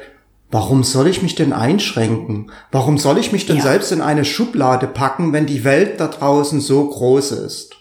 Warum 0.50 0.82
soll 0.82 1.06
ich 1.06 1.23
mich 1.23 1.37
denn 1.37 1.52
einschränken? 1.52 2.50
Warum 2.73 2.99
soll 2.99 3.19
ich 3.19 3.31
mich 3.32 3.47
denn 3.47 3.58
ja. 3.58 3.62
selbst 3.62 3.93
in 3.93 4.00
eine 4.00 4.25
Schublade 4.25 4.88
packen, 4.88 5.32
wenn 5.32 5.47
die 5.47 5.64
Welt 5.64 6.00
da 6.00 6.08
draußen 6.08 6.61
so 6.61 6.88
groß 6.88 7.32
ist? 7.32 7.76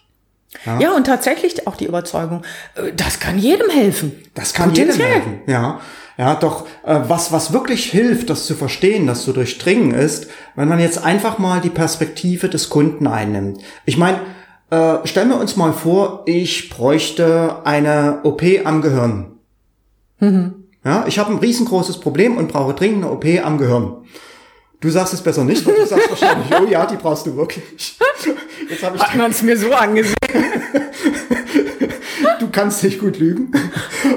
Ja, 0.66 0.80
ja 0.80 0.95
und 0.95 1.06
tatsächlich 1.06 1.68
auch 1.68 1.75
die 1.75 1.86
Überzeugung, 1.86 2.44
äh, 2.75 2.94
das 2.95 3.19
kann 3.19 3.39
jedem 3.39 3.69
helfen. 3.69 4.24
Das 4.36 4.54
kann 4.54 4.74
jedem 4.74 4.95
helfen, 4.95 5.42
ja. 5.48 5.80
Ja, 6.18 6.36
doch 6.36 6.68
äh, 6.83 7.00
was, 7.07 7.31
was 7.31 7.54
wirklich 7.54 7.86
hilft, 7.86 8.30
das 8.30 8.45
zu 8.45 8.54
verstehen, 8.54 9.07
das 9.07 9.24
zu 9.24 9.31
durchdringen, 9.31 9.92
ist, 9.92 10.27
wenn 10.56 10.68
man 10.68 10.80
jetzt 10.80 11.01
einfach 11.04 11.39
mal 11.39 11.62
die 11.62 11.69
Perspektive 11.69 12.49
des 12.49 12.69
Kunden 12.69 13.07
einnimmt. 13.07 13.61
Ich 13.85 13.95
meine, 13.95 14.19
äh, 14.69 14.97
stellen 15.07 15.30
wir 15.30 15.40
uns 15.40 15.56
mal 15.56 15.71
vor, 15.71 16.23
ich 16.26 16.69
bräuchte 16.69 17.61
eine 17.64 18.19
OP 18.23 18.44
am 18.66 18.81
Gehirn. 18.81 19.38
Mhm. 20.19 20.58
Ja, 20.90 21.06
ich 21.08 21.19
habe 21.19 21.31
ein 21.31 21.38
riesengroßes 21.38 22.00
Problem 22.00 22.36
und 22.36 22.52
brauche 22.52 22.74
dringend 22.74 23.04
eine 23.04 23.12
OP 23.14 23.24
am 23.44 23.60
Gehirn. 23.60 23.98
Du 24.80 24.90
sagst 24.90 25.14
es 25.14 25.22
besser 25.22 25.44
nicht, 25.44 25.64
weil 25.68 25.76
du 25.76 25.86
sagst 25.86 26.10
wahrscheinlich, 26.10 26.48
oh 26.60 26.66
ja, 26.68 26.84
die 26.88 26.96
brauchst 26.96 27.28
du 27.28 27.36
wirklich. 27.36 27.64
Jetzt 28.68 28.84
hab 28.84 28.96
ich 28.96 29.02
Hat 29.04 29.16
man 29.16 29.30
es 29.30 29.44
mir 29.44 29.56
so 29.56 29.72
angesehen. 29.72 30.16
du 32.40 32.48
kannst 32.52 32.84
nicht 32.84 33.00
gut 33.00 33.19
lügen. 33.19 33.52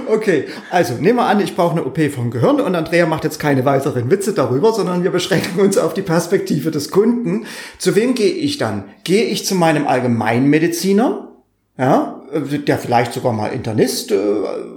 Okay, 0.06 0.46
also 0.70 0.94
nehmen 0.94 1.18
wir 1.18 1.26
an, 1.26 1.40
ich 1.40 1.54
brauche 1.54 1.72
eine 1.72 1.84
OP 1.84 2.00
vom 2.10 2.30
Gehirn 2.30 2.58
und 2.58 2.74
Andrea 2.74 3.04
macht 3.04 3.24
jetzt 3.24 3.38
keine 3.38 3.66
weiteren 3.66 4.10
Witze 4.10 4.32
darüber, 4.32 4.72
sondern 4.72 5.02
wir 5.02 5.10
beschränken 5.10 5.60
uns 5.60 5.76
auf 5.76 5.92
die 5.92 6.00
Perspektive 6.00 6.70
des 6.70 6.90
Kunden. 6.90 7.44
Zu 7.76 7.96
wem 7.96 8.14
gehe 8.14 8.32
ich 8.32 8.56
dann? 8.56 8.84
Gehe 9.04 9.24
ich 9.24 9.44
zu 9.44 9.54
meinem 9.54 9.86
Allgemeinmediziner? 9.86 11.32
Ja, 11.76 12.21
der 12.32 12.78
vielleicht 12.78 13.12
sogar 13.12 13.32
mal 13.32 13.48
Internist, 13.48 14.10
äh, 14.12 14.16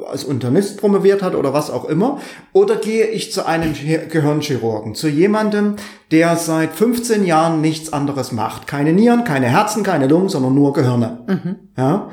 als 0.09 0.24
Internist 0.24 0.77
promoviert 0.77 1.21
hat 1.21 1.35
oder 1.35 1.53
was 1.53 1.71
auch 1.71 1.85
immer. 1.85 2.19
Oder 2.53 2.75
gehe 2.75 3.07
ich 3.07 3.31
zu 3.31 3.45
einem 3.45 3.74
Gehirnchirurgen, 3.74 4.95
zu 4.95 5.07
jemandem, 5.07 5.75
der 6.12 6.35
seit 6.35 6.74
15 6.74 7.25
Jahren 7.25 7.62
nichts 7.62 7.93
anderes 7.93 8.31
macht. 8.31 8.67
Keine 8.67 8.93
Nieren, 8.93 9.24
keine 9.24 9.47
Herzen, 9.47 9.83
keine 9.83 10.07
Lungen, 10.07 10.29
sondern 10.29 10.53
nur 10.53 10.74
Gehirne. 10.74 11.24
Mhm. 11.27 11.55
Ja, 11.77 12.09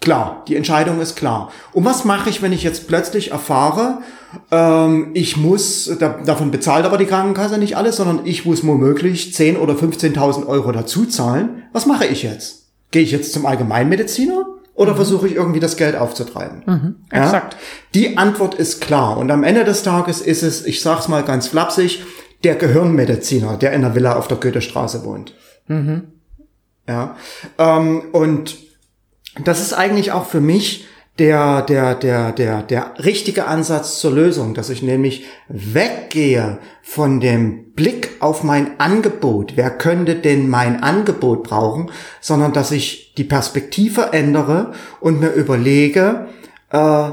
klar, 0.00 0.44
die 0.48 0.56
Entscheidung 0.56 1.00
ist 1.00 1.16
klar. 1.16 1.50
Und 1.72 1.84
was 1.84 2.04
mache 2.04 2.30
ich, 2.30 2.42
wenn 2.42 2.52
ich 2.52 2.62
jetzt 2.62 2.88
plötzlich 2.88 3.32
erfahre, 3.32 3.98
ähm, 4.50 5.10
ich 5.14 5.36
muss, 5.36 5.90
da, 5.98 6.20
davon 6.24 6.50
bezahlt 6.50 6.84
aber 6.84 6.98
die 6.98 7.06
Krankenkasse 7.06 7.58
nicht 7.58 7.76
alles, 7.76 7.96
sondern 7.96 8.20
ich 8.24 8.44
muss 8.44 8.66
womöglich 8.66 9.34
10 9.34 9.56
oder 9.56 9.74
15.000 9.74 10.46
Euro 10.46 10.72
dazu 10.72 11.06
zahlen. 11.06 11.62
Was 11.72 11.86
mache 11.86 12.06
ich 12.06 12.22
jetzt? 12.22 12.66
Gehe 12.90 13.02
ich 13.02 13.12
jetzt 13.12 13.32
zum 13.32 13.46
Allgemeinmediziner 13.46 14.46
oder 14.76 14.92
mhm. 14.92 14.96
versuche 14.96 15.26
ich 15.26 15.34
irgendwie 15.34 15.60
das 15.60 15.76
Geld 15.76 15.96
aufzutreiben? 15.96 16.62
Mhm, 16.66 16.96
exakt. 17.10 17.54
Ja? 17.54 17.58
Die 17.94 18.18
Antwort 18.18 18.54
ist 18.54 18.80
klar. 18.80 19.16
Und 19.16 19.30
am 19.30 19.42
Ende 19.42 19.64
des 19.64 19.82
Tages 19.82 20.20
ist 20.20 20.42
es, 20.42 20.64
ich 20.64 20.82
sag's 20.82 21.08
mal 21.08 21.24
ganz 21.24 21.48
flapsig, 21.48 22.04
der 22.44 22.54
Gehirnmediziner, 22.54 23.56
der 23.56 23.72
in 23.72 23.80
der 23.80 23.94
Villa 23.94 24.16
auf 24.16 24.28
der 24.28 24.36
Goethestraße 24.36 25.04
wohnt. 25.04 25.34
Mhm. 25.66 26.02
Ja. 26.86 27.16
Ähm, 27.58 28.02
und 28.12 28.58
das 29.42 29.60
ist 29.60 29.72
eigentlich 29.72 30.12
auch 30.12 30.26
für 30.26 30.40
mich 30.40 30.86
der, 31.18 31.62
der, 31.62 31.94
der, 31.94 32.32
der, 32.32 32.62
der 32.62 32.94
richtige 33.02 33.46
Ansatz 33.46 33.98
zur 34.00 34.12
Lösung, 34.12 34.52
dass 34.52 34.68
ich 34.68 34.82
nämlich 34.82 35.24
weggehe 35.48 36.58
von 36.82 37.20
dem 37.20 37.72
Blick 37.72 38.10
auf 38.20 38.42
mein 38.42 38.78
Angebot, 38.78 39.52
wer 39.56 39.70
könnte 39.70 40.14
denn 40.16 40.48
mein 40.48 40.82
Angebot 40.82 41.44
brauchen, 41.44 41.90
sondern 42.20 42.52
dass 42.52 42.70
ich 42.70 43.14
die 43.16 43.24
Perspektive 43.24 44.12
ändere 44.12 44.72
und 45.00 45.20
mir 45.20 45.32
überlege, 45.32 46.26
äh, 46.70 47.10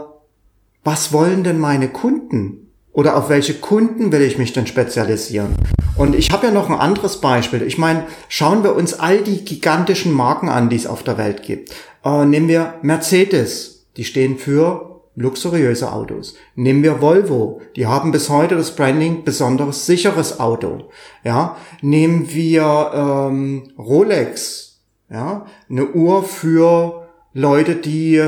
was 0.83 1.13
wollen 1.13 1.43
denn 1.43 1.59
meine 1.59 1.87
Kunden? 1.87 2.59
Oder 2.91 3.17
auf 3.17 3.29
welche 3.29 3.55
Kunden 3.55 4.11
will 4.11 4.21
ich 4.21 4.37
mich 4.37 4.53
denn 4.53 4.67
spezialisieren? 4.67 5.55
Und 5.95 6.13
ich 6.13 6.29
habe 6.31 6.47
ja 6.47 6.53
noch 6.53 6.69
ein 6.69 6.79
anderes 6.79 7.21
Beispiel. 7.21 7.63
Ich 7.63 7.77
meine, 7.77 8.03
schauen 8.27 8.63
wir 8.63 8.75
uns 8.75 8.93
all 8.93 9.21
die 9.21 9.43
gigantischen 9.45 10.11
Marken 10.11 10.49
an, 10.49 10.69
die 10.69 10.75
es 10.75 10.85
auf 10.85 11.03
der 11.03 11.17
Welt 11.17 11.41
gibt. 11.41 11.73
Äh, 12.05 12.25
nehmen 12.25 12.47
wir 12.47 12.75
Mercedes, 12.81 13.72
die 13.97 14.03
stehen 14.03 14.37
für 14.37 15.01
luxuriöse 15.15 15.91
Autos. 15.91 16.35
Nehmen 16.55 16.83
wir 16.83 17.01
Volvo, 17.01 17.61
die 17.75 17.85
haben 17.85 18.11
bis 18.11 18.29
heute 18.29 18.55
das 18.55 18.75
Branding 18.75 19.23
besonderes 19.23 19.85
sicheres 19.85 20.39
Auto. 20.39 20.89
Ja, 21.23 21.57
nehmen 21.81 22.33
wir 22.33 22.91
ähm, 22.93 23.71
Rolex, 23.77 24.81
ja, 25.09 25.45
eine 25.69 25.91
Uhr 25.91 26.23
für 26.23 27.07
Leute, 27.33 27.75
die 27.75 28.23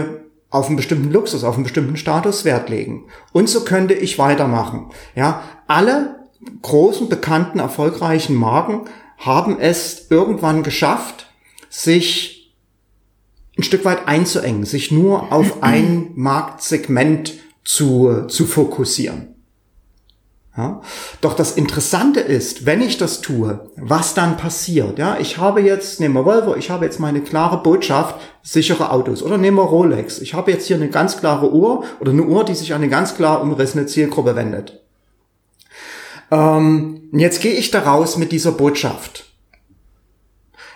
auf 0.50 0.68
einen 0.68 0.76
bestimmten 0.76 1.12
Luxus, 1.12 1.44
auf 1.44 1.56
einen 1.56 1.64
bestimmten 1.64 1.98
Status 1.98 2.46
Wert 2.46 2.70
legen. 2.70 3.06
Und 3.34 3.50
so 3.50 3.64
könnte 3.64 3.94
ich 3.94 4.20
weitermachen. 4.20 4.92
Ja, 5.16 5.42
alle 5.68 6.20
großen, 6.62 7.10
bekannten, 7.10 7.60
erfolgreichen 7.60 8.36
Marken 8.36 8.82
haben 9.18 9.60
es 9.60 10.08
irgendwann 10.10 10.64
geschafft, 10.64 11.28
sich 11.70 12.35
ein 13.58 13.64
Stück 13.64 13.86
weit 13.86 14.08
einzuengen, 14.08 14.66
sich 14.66 14.92
nur 14.92 15.32
auf 15.32 15.58
ein 15.64 16.12
Marktsegment 16.16 17.34
zu, 17.64 18.26
zu 18.28 18.46
fokussieren. 18.46 19.36
Ja? 20.58 20.82
Doch 21.22 21.34
das 21.34 21.54
Interessante 21.54 22.20
ist, 22.20 22.66
wenn 22.66 22.82
ich 22.82 22.98
das 22.98 23.22
tue, 23.22 23.70
was 23.76 24.14
dann 24.14 24.38
passiert. 24.38 25.00
Ja, 25.00 25.18
ich 25.20 25.38
habe 25.38 25.62
jetzt, 25.62 26.00
nehmen 26.00 26.14
wir 26.14 26.26
Volvo, 26.26 26.56
ich 26.56 26.70
habe 26.70 26.86
jetzt 26.86 27.00
meine 27.00 27.22
klare 27.22 27.62
Botschaft, 27.62 28.16
sichere 28.42 28.92
Autos. 28.92 29.22
Oder 29.22 29.38
nehmen 29.38 29.58
wir 29.58 29.64
Rolex. 29.64 30.20
Ich 30.20 30.34
habe 30.34 30.52
jetzt 30.52 30.68
hier 30.68 30.78
eine 30.78 30.90
ganz 30.90 31.18
klare 31.18 31.52
Uhr 31.52 31.84
oder 32.00 32.12
eine 32.12 32.24
Uhr, 32.24 32.46
die 32.46 32.56
sich 32.56 32.74
an 32.74 32.82
eine 32.82 32.90
ganz 32.90 33.16
klar 33.16 33.42
umrissene 33.42 33.86
Zielgruppe 33.86 34.36
wendet. 34.36 34.82
Ähm, 36.32 37.10
jetzt 37.12 37.42
gehe 37.42 37.54
ich 37.54 37.72
daraus 37.72 38.18
mit 38.18 38.32
dieser 38.32 38.52
Botschaft. 38.52 39.26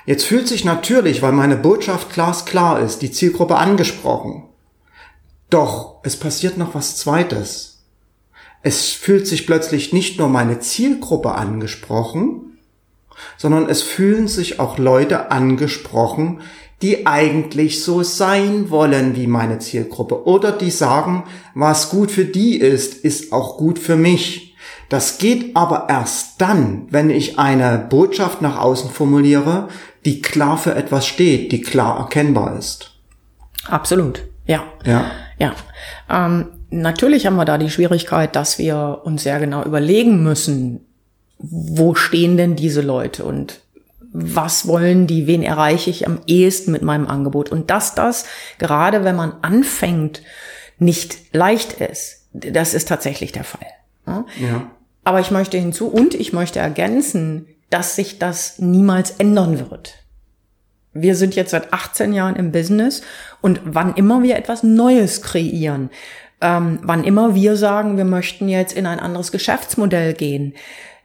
Jetzt 0.09 0.25
fühlt 0.25 0.47
sich 0.47 0.65
natürlich, 0.65 1.21
weil 1.21 1.31
meine 1.31 1.57
Botschaft 1.57 2.11
glasklar 2.11 2.79
ist, 2.79 3.01
die 3.03 3.11
Zielgruppe 3.11 3.55
angesprochen. 3.55 4.43
Doch 5.49 5.99
es 6.03 6.15
passiert 6.15 6.57
noch 6.57 6.73
was 6.73 6.97
Zweites 6.97 7.79
es 8.61 8.89
fühlt 8.91 9.27
sich 9.27 9.45
plötzlich 9.45 9.93
nicht 9.93 10.19
nur 10.19 10.27
meine 10.27 10.59
Zielgruppe 10.59 11.33
angesprochen, 11.33 12.57
sondern 13.37 13.69
es 13.69 13.81
fühlen 13.81 14.27
sich 14.27 14.59
auch 14.59 14.77
Leute 14.77 15.31
angesprochen, 15.31 16.41
die 16.81 17.05
eigentlich 17.05 17.83
so 17.83 18.03
sein 18.03 18.69
wollen 18.69 19.15
wie 19.15 19.27
meine 19.27 19.59
Zielgruppe 19.59 20.25
oder 20.25 20.51
die 20.51 20.71
sagen, 20.71 21.23
was 21.53 21.89
gut 21.89 22.11
für 22.11 22.25
die 22.25 22.57
ist, 22.57 22.93
ist 22.93 23.33
auch 23.33 23.57
gut 23.57 23.79
für 23.79 23.97
mich. 23.97 24.48
Das 24.89 25.17
geht 25.19 25.55
aber 25.55 25.85
erst 25.89 26.41
dann, 26.41 26.87
wenn 26.89 27.09
ich 27.09 27.37
eine 27.39 27.77
Botschaft 27.77 28.41
nach 28.41 28.57
außen 28.57 28.89
formuliere, 28.89 29.69
die 30.05 30.21
klar 30.21 30.57
für 30.57 30.75
etwas 30.75 31.05
steht, 31.05 31.51
die 31.51 31.61
klar 31.61 31.99
erkennbar 31.99 32.57
ist. 32.57 32.91
Absolut, 33.67 34.23
ja. 34.45 34.63
Ja. 34.83 35.11
Ja. 35.37 35.53
Ähm, 36.09 36.47
Natürlich 36.71 37.25
haben 37.25 37.35
wir 37.35 37.45
da 37.45 37.57
die 37.57 37.69
Schwierigkeit, 37.69 38.35
dass 38.35 38.59
wir 38.59 39.01
uns 39.03 39.23
sehr 39.23 39.39
genau 39.39 39.63
überlegen 39.63 40.21
müssen, 40.21 40.85
wo 41.39 41.95
stehen 41.95 42.37
denn 42.37 42.55
diese 42.55 42.81
Leute 42.81 43.23
und 43.23 43.61
was 44.11 44.67
wollen 44.67 45.07
die, 45.07 45.27
wen 45.27 45.43
erreiche 45.43 45.89
ich 45.89 46.07
am 46.07 46.19
ehesten 46.27 46.71
mit 46.71 46.81
meinem 46.81 47.07
Angebot. 47.07 47.51
Und 47.51 47.69
dass 47.69 47.95
das, 47.95 48.25
gerade 48.57 49.03
wenn 49.03 49.15
man 49.15 49.33
anfängt, 49.41 50.21
nicht 50.77 51.33
leicht 51.33 51.73
ist, 51.73 52.27
das 52.33 52.73
ist 52.73 52.87
tatsächlich 52.87 53.31
der 53.31 53.43
Fall. 53.43 53.67
Ja? 54.05 54.25
Aber 55.03 55.19
ich 55.19 55.31
möchte 55.31 55.57
hinzu 55.57 55.87
und 55.87 56.13
ich 56.13 56.33
möchte 56.33 56.59
ergänzen, 56.59 57.47
dass 57.69 57.95
sich 57.95 58.19
das 58.19 58.59
niemals 58.59 59.11
ändern 59.11 59.59
wird. 59.59 59.95
Wir 60.93 61.15
sind 61.15 61.35
jetzt 61.35 61.51
seit 61.51 61.71
18 61.71 62.13
Jahren 62.13 62.35
im 62.35 62.51
Business 62.51 63.01
und 63.41 63.61
wann 63.63 63.93
immer 63.93 64.23
wir 64.23 64.35
etwas 64.35 64.63
Neues 64.63 65.21
kreieren, 65.21 65.89
ähm, 66.41 66.79
wann 66.81 67.03
immer 67.03 67.35
wir 67.35 67.55
sagen, 67.55 67.97
wir 67.97 68.05
möchten 68.05 68.49
jetzt 68.49 68.73
in 68.73 68.85
ein 68.85 68.99
anderes 68.99 69.31
Geschäftsmodell 69.31 70.13
gehen, 70.13 70.53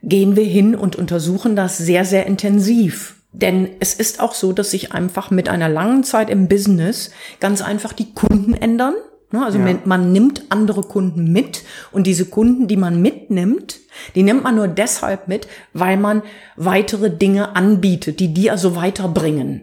gehen 0.01 0.35
wir 0.35 0.45
hin 0.45 0.75
und 0.75 0.95
untersuchen 0.95 1.55
das 1.55 1.77
sehr, 1.77 2.05
sehr 2.05 2.25
intensiv. 2.25 3.15
Denn 3.31 3.69
es 3.79 3.93
ist 3.93 4.21
auch 4.21 4.33
so, 4.33 4.53
dass 4.53 4.71
sich 4.71 4.93
einfach 4.93 5.29
mit 5.29 5.49
einer 5.49 5.67
langen 5.67 6.03
Zeit 6.03 6.29
im 6.29 6.47
Business 6.47 7.11
ganz 7.41 7.61
einfach 7.61 7.91
die 7.91 8.13
Kunden 8.13 8.53
ändern. 8.53 8.95
Ne, 9.35 9.45
also 9.45 9.59
ja. 9.59 9.75
man 9.83 10.11
nimmt 10.13 10.43
andere 10.49 10.81
Kunden 10.81 11.31
mit 11.31 11.63
und 11.91 12.07
diese 12.07 12.25
Kunden, 12.25 12.67
die 12.67 12.77
man 12.77 13.01
mitnimmt, 13.01 13.79
die 14.15 14.23
nimmt 14.23 14.43
man 14.43 14.55
nur 14.55 14.69
deshalb 14.69 15.27
mit, 15.27 15.47
weil 15.73 15.97
man 15.97 16.23
weitere 16.55 17.09
Dinge 17.09 17.55
anbietet, 17.55 18.21
die 18.21 18.33
die 18.33 18.49
also 18.49 18.75
weiterbringen. 18.77 19.61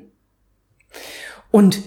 Und 1.51 1.81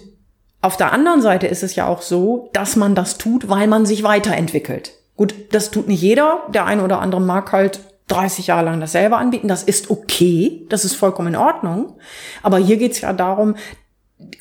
auf 0.61 0.77
der 0.77 0.93
anderen 0.93 1.21
Seite 1.21 1.45
ist 1.45 1.61
es 1.61 1.75
ja 1.75 1.87
auch 1.87 2.01
so, 2.01 2.49
dass 2.53 2.75
man 2.75 2.95
das 2.95 3.19
tut, 3.19 3.49
weil 3.49 3.67
man 3.67 3.85
sich 3.85 4.01
weiterentwickelt. 4.01 4.93
Gut, 5.15 5.35
das 5.51 5.69
tut 5.69 5.87
nicht 5.87 6.01
jeder. 6.01 6.43
Der 6.49 6.65
eine 6.65 6.83
oder 6.83 7.01
andere 7.01 7.21
mag 7.21 7.51
halt 7.51 7.81
30 8.07 8.47
Jahre 8.47 8.65
lang 8.65 8.79
dasselbe 8.79 9.17
anbieten. 9.17 9.47
Das 9.47 9.61
ist 9.61 9.91
okay. 9.91 10.65
Das 10.69 10.85
ist 10.85 10.95
vollkommen 10.95 11.29
in 11.29 11.39
Ordnung. 11.39 11.97
Aber 12.41 12.57
hier 12.57 12.77
geht's 12.77 13.01
ja 13.01 13.13
darum, 13.13 13.55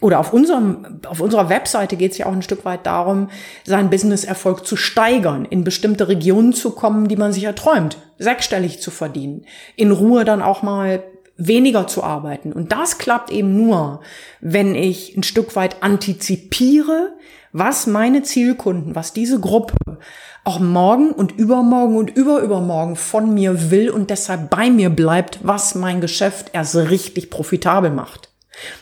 oder 0.01 0.21
auf 0.21 0.33
unserem, 0.33 1.01
auf 1.07 1.21
unserer 1.21 1.49
Webseite 1.49 1.97
geht 1.97 2.13
es 2.13 2.19
ja 2.19 2.27
auch 2.27 2.33
ein 2.33 2.43
Stück 2.43 2.65
weit 2.65 2.87
darum, 2.87 3.29
seinen 3.65 3.91
Business-Erfolg 3.91 4.67
zu 4.67 4.77
steigern, 4.77 5.45
in 5.45 5.65
bestimmte 5.65 6.09
Regionen 6.09 6.53
zu 6.53 6.71
kommen, 6.71 7.09
die 7.09 7.17
man 7.17 7.33
sich 7.33 7.45
erträumt, 7.45 7.99
sechsstellig 8.19 8.81
zu 8.81 8.91
verdienen, 8.91 9.47
in 9.77 9.91
Ruhe 9.91 10.25
dann 10.25 10.43
auch 10.43 10.63
mal 10.63 11.03
weniger 11.37 11.89
zu 11.89 12.05
arbeiten. 12.05 12.53
Und 12.53 12.71
das 12.71 12.99
klappt 12.99 13.33
eben 13.33 13.57
nur, 13.57 14.01
wenn 14.41 14.77
ich 14.77 15.17
ein 15.17 15.25
Stück 15.25 15.57
weit 15.57 15.83
antizipiere, 15.83 17.13
was 17.53 17.87
meine 17.87 18.23
Zielkunden, 18.23 18.95
was 18.95 19.13
diese 19.13 19.41
Gruppe 19.41 19.75
auch 20.45 20.61
morgen 20.61 21.11
und 21.11 21.33
übermorgen 21.33 21.97
und 21.97 22.17
überübermorgen 22.17 22.97
von 22.97 23.33
mir 23.33 23.71
will 23.71 23.91
und 23.91 24.11
deshalb 24.11 24.51
bei 24.51 24.71
mir 24.71 24.91
bleibt, 24.91 25.41
was 25.43 25.75
mein 25.75 26.01
Geschäft 26.01 26.51
erst 26.53 26.77
richtig 26.77 27.31
profitabel 27.31 27.91
macht. 27.91 28.34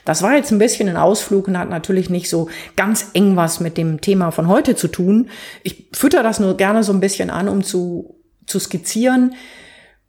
Das 0.04 0.22
war 0.22 0.34
jetzt 0.34 0.50
ein 0.52 0.58
bisschen 0.58 0.88
ein 0.88 0.96
Ausflug 0.96 1.48
und 1.48 1.58
hat 1.58 1.68
natürlich 1.68 2.10
nicht 2.10 2.28
so 2.28 2.48
ganz 2.76 3.06
eng 3.14 3.36
was 3.36 3.60
mit 3.60 3.76
dem 3.76 4.00
Thema 4.00 4.30
von 4.30 4.48
heute 4.48 4.76
zu 4.76 4.88
tun. 4.88 5.30
Ich 5.62 5.88
fütter 5.92 6.22
das 6.22 6.40
nur 6.40 6.56
gerne 6.56 6.84
so 6.84 6.92
ein 6.92 7.00
bisschen 7.00 7.30
an, 7.30 7.48
um 7.48 7.62
zu, 7.62 8.16
zu 8.46 8.58
skizzieren, 8.58 9.34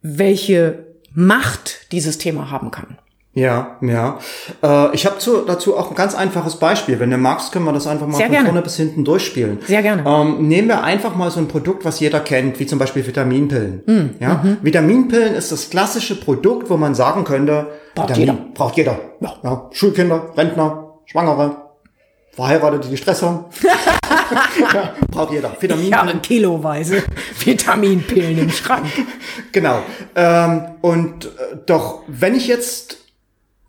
welche 0.02 0.86
Macht 1.12 1.92
dieses 1.92 2.18
Thema 2.18 2.50
haben 2.50 2.70
kann. 2.70 2.98
Ja, 3.34 3.78
ja. 3.80 4.18
Äh, 4.62 4.94
ich 4.94 5.06
habe 5.06 5.16
dazu 5.46 5.76
auch 5.76 5.90
ein 5.90 5.96
ganz 5.96 6.14
einfaches 6.14 6.56
Beispiel. 6.56 7.00
Wenn 7.00 7.10
du 7.10 7.18
magst, 7.18 7.50
können 7.50 7.64
wir 7.64 7.72
das 7.72 7.88
einfach 7.88 8.06
mal 8.06 8.16
Sehr 8.16 8.26
von 8.26 8.32
gerne. 8.32 8.48
vorne 8.48 8.62
bis 8.62 8.76
hinten 8.76 9.04
durchspielen. 9.04 9.58
Sehr 9.66 9.82
gerne. 9.82 10.04
Ähm, 10.06 10.46
nehmen 10.46 10.68
wir 10.68 10.84
einfach 10.84 11.16
mal 11.16 11.30
so 11.32 11.40
ein 11.40 11.48
Produkt, 11.48 11.84
was 11.84 11.98
jeder 11.98 12.20
kennt, 12.20 12.60
wie 12.60 12.66
zum 12.66 12.78
Beispiel 12.78 13.04
Vitaminpillen. 13.04 13.82
Mm, 13.86 14.22
ja? 14.22 14.40
Mhm. 14.42 14.58
Vitaminpillen 14.62 15.34
ist 15.34 15.50
das 15.50 15.68
klassische 15.68 16.14
Produkt, 16.14 16.70
wo 16.70 16.76
man 16.76 16.94
sagen 16.94 17.24
könnte, 17.24 17.66
braucht 17.96 18.10
Vitamin, 18.10 18.26
jeder. 18.28 18.38
Braucht 18.54 18.76
jeder. 18.76 18.98
Ja. 19.20 19.34
ja. 19.42 19.70
Schulkinder, 19.72 20.32
Rentner, 20.36 20.92
Schwangere, 21.06 21.56
Verheiratete, 22.30 22.88
die 22.88 22.96
Stress 22.96 23.22
haben. 23.22 23.46
ja, 24.74 24.92
braucht 25.10 25.32
jeder. 25.32 25.56
Vitamin. 25.58 25.86
Ich 25.86 25.92
habe 25.92 26.16
kiloweise 26.18 27.02
Vitaminpillen 27.44 28.38
im 28.38 28.50
Schrank. 28.50 28.86
Genau. 29.50 29.80
Ähm, 30.14 30.62
und 30.82 31.26
äh, 31.26 31.56
doch, 31.66 32.02
wenn 32.06 32.36
ich 32.36 32.46
jetzt 32.46 33.03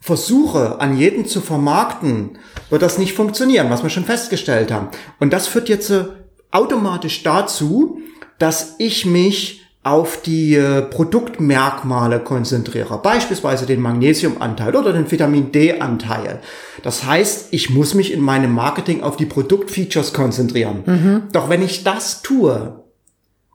versuche, 0.05 0.79
an 0.81 0.95
jeden 0.95 1.25
zu 1.25 1.41
vermarkten, 1.41 2.37
wird 2.69 2.83
das 2.83 2.99
nicht 2.99 3.13
funktionieren, 3.13 3.71
was 3.71 3.81
wir 3.81 3.89
schon 3.89 4.05
festgestellt 4.05 4.71
haben. 4.71 4.89
Und 5.19 5.33
das 5.33 5.47
führt 5.47 5.67
jetzt 5.67 5.89
äh, 5.89 6.03
automatisch 6.51 7.23
dazu, 7.23 7.97
dass 8.37 8.75
ich 8.77 9.07
mich 9.07 9.63
auf 9.81 10.21
die 10.21 10.53
äh, 10.53 10.83
Produktmerkmale 10.83 12.19
konzentriere, 12.19 12.99
beispielsweise 12.99 13.65
den 13.65 13.81
Magnesiumanteil 13.81 14.75
oder 14.75 14.93
den 14.93 15.09
Vitamin 15.09 15.51
D-Anteil. 15.51 16.39
Das 16.83 17.03
heißt, 17.05 17.47
ich 17.49 17.71
muss 17.71 17.95
mich 17.95 18.13
in 18.13 18.21
meinem 18.21 18.53
Marketing 18.53 19.01
auf 19.01 19.17
die 19.17 19.25
Produktfeatures 19.25 20.13
konzentrieren. 20.13 20.83
Mhm. 20.85 21.23
Doch 21.31 21.49
wenn 21.49 21.63
ich 21.63 21.83
das 21.83 22.21
tue, 22.21 22.83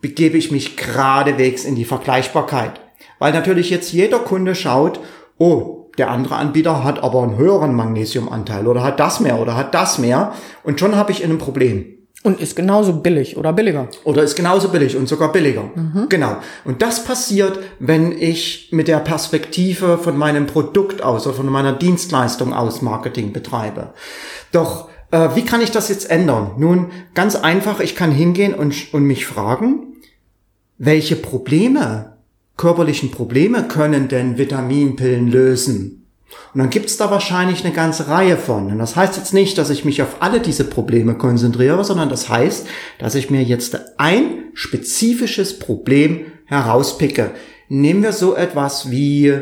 begebe 0.00 0.36
ich 0.36 0.50
mich 0.50 0.76
geradewegs 0.76 1.64
in 1.64 1.76
die 1.76 1.84
Vergleichbarkeit. 1.84 2.80
Weil 3.20 3.32
natürlich 3.32 3.70
jetzt 3.70 3.92
jeder 3.92 4.18
Kunde 4.18 4.56
schaut, 4.56 4.98
oh, 5.38 5.79
Der 6.00 6.10
andere 6.10 6.36
Anbieter 6.36 6.82
hat 6.82 7.02
aber 7.02 7.22
einen 7.22 7.36
höheren 7.36 7.74
Magnesiumanteil 7.74 8.66
oder 8.66 8.82
hat 8.82 8.98
das 8.98 9.20
mehr 9.20 9.38
oder 9.38 9.54
hat 9.54 9.74
das 9.74 9.98
mehr. 9.98 10.32
Und 10.62 10.80
schon 10.80 10.96
habe 10.96 11.12
ich 11.12 11.22
ein 11.22 11.36
Problem. 11.36 11.84
Und 12.22 12.40
ist 12.40 12.56
genauso 12.56 12.94
billig 12.94 13.36
oder 13.36 13.52
billiger. 13.52 13.88
Oder 14.04 14.22
ist 14.22 14.34
genauso 14.34 14.70
billig 14.70 14.96
und 14.96 15.10
sogar 15.10 15.30
billiger. 15.30 15.64
Mhm. 15.74 16.06
Genau. 16.08 16.38
Und 16.64 16.80
das 16.80 17.04
passiert, 17.04 17.58
wenn 17.80 18.12
ich 18.12 18.70
mit 18.72 18.88
der 18.88 19.00
Perspektive 19.00 19.98
von 19.98 20.16
meinem 20.16 20.46
Produkt 20.46 21.02
aus 21.02 21.26
oder 21.26 21.36
von 21.36 21.50
meiner 21.50 21.74
Dienstleistung 21.74 22.54
aus 22.54 22.80
Marketing 22.80 23.34
betreibe. 23.34 23.92
Doch 24.52 24.88
äh, 25.10 25.28
wie 25.34 25.44
kann 25.44 25.60
ich 25.60 25.70
das 25.70 25.90
jetzt 25.90 26.10
ändern? 26.10 26.52
Nun, 26.56 26.92
ganz 27.12 27.36
einfach, 27.36 27.80
ich 27.80 27.94
kann 27.94 28.10
hingehen 28.10 28.54
und, 28.54 28.94
und 28.94 29.04
mich 29.04 29.26
fragen, 29.26 29.96
welche 30.78 31.16
Probleme, 31.16 32.16
körperlichen 32.60 33.10
Probleme 33.10 33.66
können 33.68 34.08
denn 34.08 34.36
Vitaminpillen 34.36 35.28
lösen? 35.28 36.06
Und 36.52 36.58
dann 36.58 36.68
gibt's 36.68 36.98
da 36.98 37.10
wahrscheinlich 37.10 37.64
eine 37.64 37.72
ganze 37.72 38.08
Reihe 38.08 38.36
von. 38.36 38.70
Und 38.70 38.78
das 38.78 38.96
heißt 38.96 39.16
jetzt 39.16 39.32
nicht, 39.32 39.56
dass 39.56 39.70
ich 39.70 39.86
mich 39.86 40.02
auf 40.02 40.16
alle 40.20 40.40
diese 40.40 40.64
Probleme 40.64 41.14
konzentriere, 41.14 41.82
sondern 41.84 42.10
das 42.10 42.28
heißt, 42.28 42.66
dass 42.98 43.14
ich 43.14 43.30
mir 43.30 43.42
jetzt 43.42 43.78
ein 43.96 44.50
spezifisches 44.52 45.58
Problem 45.58 46.26
herauspicke. 46.44 47.30
Nehmen 47.70 48.02
wir 48.02 48.12
so 48.12 48.36
etwas 48.36 48.90
wie 48.90 49.32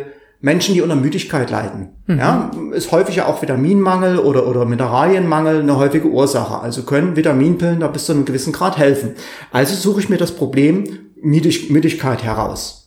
Menschen, 0.41 0.75
die 0.75 0.83
unter 0.83 0.95
Müdigkeit 0.95 1.51
leiden. 1.51 1.89
Mhm. 2.07 2.19
Ja, 2.19 2.53
ist 2.73 2.93
häufig 2.93 3.17
ja 3.17 3.27
auch 3.27 3.43
Vitaminmangel 3.43 4.21
oder, 4.21 4.47
oder 4.47 4.65
Mineralienmangel 4.65 5.63
eine 5.63 5.77
häufige 5.77 6.07
Ursache. 6.07 6.61
Also 6.61 6.85
können 6.85 7.17
Vitaminpillen 7.17 7.81
da 7.81 7.89
bis 7.89 8.07
zu 8.07 8.13
einem 8.13 8.27
gewissen 8.27 8.53
Grad 8.53 8.79
helfen. 8.79 9.17
Also 9.51 9.75
suche 9.75 10.01
ich 10.01 10.09
mir 10.09 10.19
das 10.19 10.31
Problem 10.31 10.85
Müdigkeit 11.21 12.23
heraus. 12.23 12.78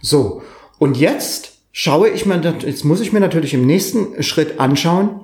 So. 0.00 0.42
Und 0.78 0.96
jetzt 0.96 1.52
schaue 1.72 2.08
ich 2.08 2.26
mir, 2.26 2.40
jetzt 2.64 2.84
muss 2.84 3.00
ich 3.00 3.12
mir 3.12 3.20
natürlich 3.20 3.54
im 3.54 3.66
nächsten 3.66 4.22
Schritt 4.22 4.58
anschauen, 4.58 5.20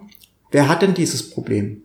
wer 0.51 0.69
hat 0.69 0.83
denn 0.83 0.95
dieses 0.95 1.31
Problem? 1.31 1.83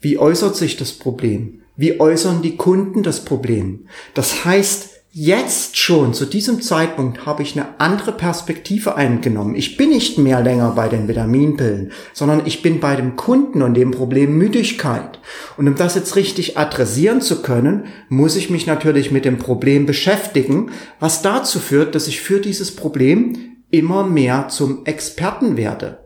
Wie 0.00 0.18
äußert 0.18 0.56
sich 0.56 0.76
das 0.76 0.92
Problem? 0.92 1.62
Wie 1.76 2.00
äußern 2.00 2.42
die 2.42 2.56
Kunden 2.56 3.02
das 3.02 3.24
Problem? 3.24 3.86
Das 4.14 4.44
heißt, 4.44 4.89
jetzt 5.12 5.76
schon 5.76 6.14
zu 6.14 6.24
diesem 6.24 6.62
Zeitpunkt 6.62 7.26
habe 7.26 7.42
ich 7.42 7.56
eine 7.58 7.80
andere 7.80 8.12
Perspektive 8.12 8.94
eingenommen. 8.94 9.56
Ich 9.56 9.76
bin 9.76 9.90
nicht 9.90 10.18
mehr 10.18 10.40
länger 10.40 10.72
bei 10.76 10.88
den 10.88 11.08
Vitaminpillen, 11.08 11.90
sondern 12.12 12.42
ich 12.46 12.62
bin 12.62 12.78
bei 12.78 12.94
dem 12.94 13.16
Kunden 13.16 13.62
und 13.62 13.74
dem 13.74 13.90
Problem 13.90 14.38
Müdigkeit. 14.38 15.18
Und 15.56 15.66
um 15.66 15.74
das 15.74 15.96
jetzt 15.96 16.14
richtig 16.14 16.56
adressieren 16.56 17.20
zu 17.20 17.42
können, 17.42 17.86
muss 18.08 18.36
ich 18.36 18.50
mich 18.50 18.66
natürlich 18.66 19.10
mit 19.10 19.24
dem 19.24 19.38
Problem 19.38 19.84
beschäftigen, 19.84 20.70
was 21.00 21.22
dazu 21.22 21.58
führt, 21.58 21.94
dass 21.94 22.06
ich 22.06 22.20
für 22.20 22.40
dieses 22.40 22.76
Problem 22.76 23.36
immer 23.70 24.04
mehr 24.04 24.48
zum 24.48 24.84
Experten 24.84 25.56
werde. 25.56 25.98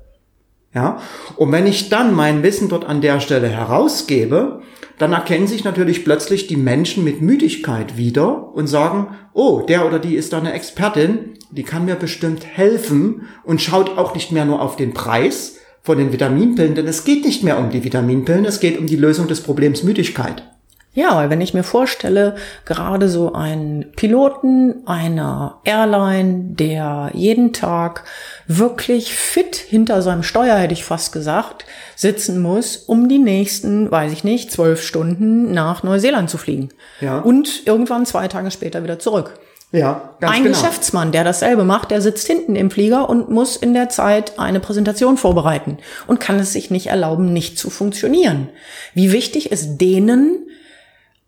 Ja? 0.75 1.01
Und 1.37 1.53
wenn 1.53 1.67
ich 1.67 1.91
dann 1.91 2.15
mein 2.15 2.43
Wissen 2.43 2.69
dort 2.69 2.85
an 2.87 3.01
der 3.01 3.21
Stelle 3.21 3.49
herausgebe, 3.49 4.63
dann 4.99 5.13
erkennen 5.13 5.47
sich 5.47 5.65
natürlich 5.65 6.05
plötzlich 6.05 6.47
die 6.47 6.57
Menschen 6.57 7.05
mit 7.05 7.21
Müdigkeit 7.21 7.97
wieder 7.97 8.55
und 8.55 8.67
sagen, 8.67 9.09
oh, 9.33 9.61
der 9.61 9.87
oder 9.87 9.99
die 9.99 10.15
ist 10.15 10.33
da 10.33 10.39
eine 10.39 10.53
Expertin, 10.53 11.35
die 11.51 11.65
kann 11.65 11.85
mir 11.85 11.97
bestimmt 11.97 12.45
helfen 12.47 13.29
und 13.45 13.61
schaut 13.61 13.99
auch 13.99 14.15
nicht 14.15 14.33
mehr 14.33 14.45
nur 14.45 14.63
auf 14.63 14.77
den 14.77 14.95
Preis 14.95 15.59
von 15.83 15.99
den 15.99 16.13
Vitaminpillen, 16.13 16.75
denn 16.75 16.87
es 16.87 17.05
geht 17.05 17.25
nicht 17.25 17.43
mehr 17.43 17.59
um 17.59 17.71
die 17.71 17.85
Vitaminpillen, 17.85 18.45
es 18.45 18.61
geht 18.61 18.79
um 18.79 18.87
die 18.87 18.97
Lösung 18.97 19.29
des 19.29 19.43
Problems 19.43 19.83
Müdigkeit. 19.83 20.54
Ja, 20.95 21.17
weil 21.17 21.29
wenn 21.29 21.41
ich 21.41 21.55
mir 21.55 21.65
vorstelle, 21.65 22.37
gerade 22.65 23.09
so 23.09 23.33
einen 23.33 23.93
Piloten 23.97 24.87
einer 24.87 25.59
Airline, 25.65 26.55
der 26.55 27.11
jeden 27.13 27.53
Tag 27.53 28.05
wirklich 28.47 29.13
fit 29.13 29.57
hinter 29.57 30.03
seinem 30.03 30.23
Steuer, 30.23 30.57
hätte 30.57 30.73
ich 30.73 30.85
fast 30.85 31.13
gesagt, 31.13 31.65
sitzen 31.97 32.41
muss, 32.41 32.77
um 32.77 33.09
die 33.09 33.19
nächsten, 33.19 33.91
weiß 33.91 34.13
ich 34.13 34.23
nicht, 34.23 34.53
zwölf 34.53 34.83
Stunden 34.83 35.53
nach 35.53 35.83
Neuseeland 35.83 36.31
zu 36.31 36.39
fliegen. 36.39 36.69
Ja. 37.01 37.19
Und 37.19 37.67
irgendwann 37.67 38.07
zwei 38.07 38.29
Tage 38.29 38.53
später 38.53 38.85
wieder 38.85 39.01
zurück. 39.01 39.39
Ja, 39.73 40.15
ganz 40.21 40.37
Ein 40.37 40.45
genau. 40.45 40.55
Geschäftsmann, 40.57 41.11
der 41.11 41.25
dasselbe 41.25 41.65
macht, 41.65 41.91
der 41.91 42.01
sitzt 42.01 42.29
hinten 42.29 42.55
im 42.55 42.71
Flieger 42.71 43.11
und 43.11 43.31
muss 43.31 43.57
in 43.57 43.75
der 43.75 43.89
Zeit 43.89 44.39
eine 44.39 44.61
Präsentation 44.61 45.17
vorbereiten 45.17 45.79
und 46.07 46.21
kann 46.21 46.39
es 46.39 46.53
sich 46.53 46.71
nicht 46.71 46.87
erlauben, 46.87 47.33
nicht 47.33 47.59
zu 47.59 47.71
funktionieren. 47.71 48.51
Wie 48.95 49.11
wichtig 49.11 49.51
ist 49.51 49.79
denen, 49.79 50.47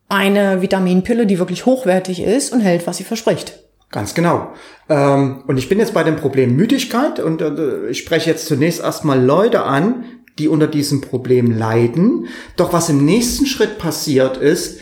eine 0.09 0.63
Vitaminpille, 0.63 1.27
die 1.27 1.39
wirklich 1.39 1.67
hochwertig 1.67 2.23
ist 2.23 2.53
und 2.53 2.61
hält, 2.61 2.87
was 2.87 2.99
sie 2.99 3.05
verspricht. 3.05 3.59
Ganz 3.91 4.15
genau. 4.15 4.53
Ähm, 4.89 5.45
und 5.47 5.59
ich 5.59 5.69
bin 5.69 5.79
jetzt 5.79 5.95
bei 5.95 6.03
dem 6.03 6.17
Problem 6.17 6.57
Müdigkeit 6.57 7.21
und 7.21 7.41
äh, 7.41 7.89
ich 7.89 7.99
spreche 7.99 8.31
jetzt 8.31 8.47
zunächst 8.47 8.81
erstmal 8.81 9.23
Leute 9.23 9.63
an, 9.63 10.05
die 10.39 10.49
unter 10.49 10.67
diesem 10.67 11.01
Problem 11.01 11.57
leiden. 11.57 12.27
Doch 12.57 12.73
was 12.73 12.89
im 12.89 13.05
nächsten 13.05 13.47
Schritt 13.47 13.79
passiert 13.79 14.37
ist, 14.37 14.81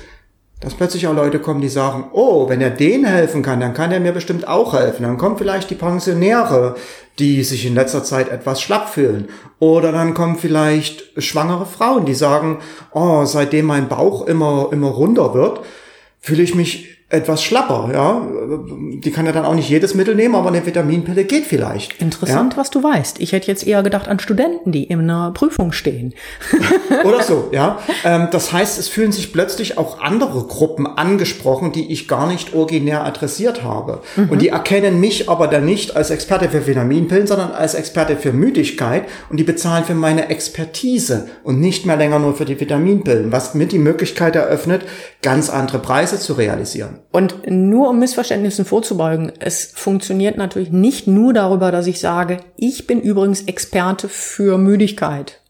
dass 0.61 0.75
plötzlich 0.75 1.07
auch 1.07 1.15
Leute 1.15 1.41
kommen, 1.41 1.61
die 1.61 1.69
sagen, 1.69 2.07
oh, 2.13 2.49
wenn 2.49 2.61
er 2.61 2.71
denen 2.71 3.05
helfen 3.05 3.43
kann, 3.43 3.61
dann 3.61 3.75
kann 3.75 3.93
er 3.93 4.01
mir 4.01 4.13
bestimmt 4.13 4.49
auch 4.49 4.73
helfen. 4.73 5.03
Dann 5.03 5.19
kommen 5.19 5.37
vielleicht 5.37 5.69
die 5.71 5.75
Pensionäre, 5.75 6.77
die 7.19 7.45
sich 7.45 7.67
in 7.67 7.75
letzter 7.75 8.03
Zeit 8.03 8.31
etwas 8.31 8.63
schlapp 8.63 8.89
fühlen. 8.89 9.29
Oder 9.59 9.93
dann 9.93 10.15
kommen 10.15 10.37
vielleicht 10.37 11.23
schwangere 11.23 11.67
Frauen, 11.67 12.07
die 12.07 12.15
sagen, 12.15 12.59
oh, 12.93 13.25
seitdem 13.25 13.67
mein 13.67 13.89
Bauch 13.89 14.27
immer, 14.27 14.69
immer 14.73 14.89
runder 14.89 15.35
wird, 15.35 15.61
fühle 16.21 16.43
ich 16.43 16.55
mich 16.55 16.94
etwas 17.15 17.43
schlapper, 17.43 17.91
ja. 17.93 18.27
Die 18.99 19.11
kann 19.11 19.27
ja 19.27 19.33
dann 19.33 19.45
auch 19.45 19.55
nicht 19.55 19.69
jedes 19.69 19.95
Mittel 19.95 20.15
nehmen, 20.15 20.35
aber 20.35 20.49
eine 20.49 20.65
Vitaminpille 20.65 21.25
geht 21.25 21.45
vielleicht. 21.45 22.01
Interessant, 22.01 22.55
ja? 22.55 22.59
was 22.59 22.71
du 22.71 22.83
weißt. 22.83 23.21
Ich 23.21 23.33
hätte 23.33 23.47
jetzt 23.47 23.67
eher 23.67 23.83
gedacht 23.83 24.09
an 24.09 24.19
Studenten, 24.19 24.73
die 24.73 24.85
in 24.85 25.01
einer 25.01 25.33
Prüfung 25.33 25.73
stehen. 25.73 26.15
Oder 27.05 27.23
so, 27.23 27.49
ja. 27.53 27.79
Ähm, 28.05 28.29
das 28.33 28.53
heißt, 28.53 28.79
es 28.79 28.89
fühlen 28.89 29.13
sich 29.13 29.33
plötzlich 29.33 29.79
auch 29.79 30.01
andere 30.01 30.45
Gruppen 30.47 30.87
angesprochen, 30.87 31.73
die 31.73 31.91
ich 31.91 32.07
gar 32.07 32.27
nicht 32.27 32.53
originär 32.53 33.05
adressiert 33.05 33.63
habe. 33.63 34.01
Mhm. 34.17 34.29
Und 34.29 34.43
die 34.43 34.49
erkennen 34.49 35.01
mich 35.01 35.31
aber 35.31 35.47
dann 35.47 35.65
nicht 35.65 35.97
als 35.97 36.11
Experte 36.11 36.51
für 36.51 36.67
Vitaminpillen, 36.67 37.27
sondern 37.27 37.53
als 37.53 37.75
Experte 37.75 38.17
für 38.17 38.33
Müdigkeit 38.33 39.05
und 39.31 39.39
die 39.39 39.45
bezahlen 39.45 39.85
für 39.85 39.95
meine 39.95 40.29
Expertise 40.29 41.29
und 41.45 41.61
nicht 41.61 41.87
mehr 41.87 41.97
länger 41.97 42.19
nur 42.19 42.35
für 42.35 42.45
die 42.45 42.61
Vitaminpillen, 42.61 43.33
was 43.33 43.55
mir 43.55 43.67
die 43.67 43.79
Möglichkeit 43.79 44.37
eröffnet, 44.37 44.83
ganz 45.23 45.49
andere 45.49 45.79
Preise 45.79 46.19
zu 46.19 46.35
realisieren. 46.35 46.99
Und 47.11 47.49
nur 47.49 47.91
um 47.91 47.99
Missverständnissen 47.99 48.65
vorzubeugen, 48.65 49.33
es 49.39 49.73
funktioniert 49.75 50.37
natürlich 50.37 50.73
nicht 50.73 51.07
nur 51.07 51.33
darüber, 51.33 51.71
dass 51.71 51.87
ich 51.87 52.01
sage, 52.01 52.39
ich 52.57 52.87
bin 52.87 53.01
übrigens 53.01 53.43
Experte 53.43 54.09
für 54.09 54.59
Müdigkeit. 54.59 55.41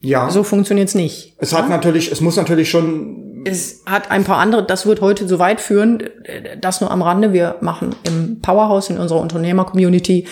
Ja. 0.00 0.30
So 0.30 0.44
funktioniert's 0.44 0.94
nicht. 0.94 1.34
Es 1.38 1.52
hat 1.52 1.64
ja? 1.64 1.70
natürlich, 1.70 2.12
es 2.12 2.20
muss 2.20 2.36
natürlich 2.36 2.70
schon. 2.70 3.42
Es 3.44 3.82
hat 3.86 4.10
ein 4.10 4.24
paar 4.24 4.38
andere, 4.38 4.64
das 4.64 4.86
wird 4.86 5.00
heute 5.00 5.26
so 5.26 5.38
weit 5.38 5.60
führen, 5.60 6.04
das 6.60 6.80
nur 6.80 6.90
am 6.90 7.02
Rande. 7.02 7.32
Wir 7.32 7.56
machen 7.60 7.94
im 8.04 8.40
Powerhouse 8.40 8.90
in 8.90 8.98
unserer 8.98 9.20
Unternehmer-Community 9.20 10.26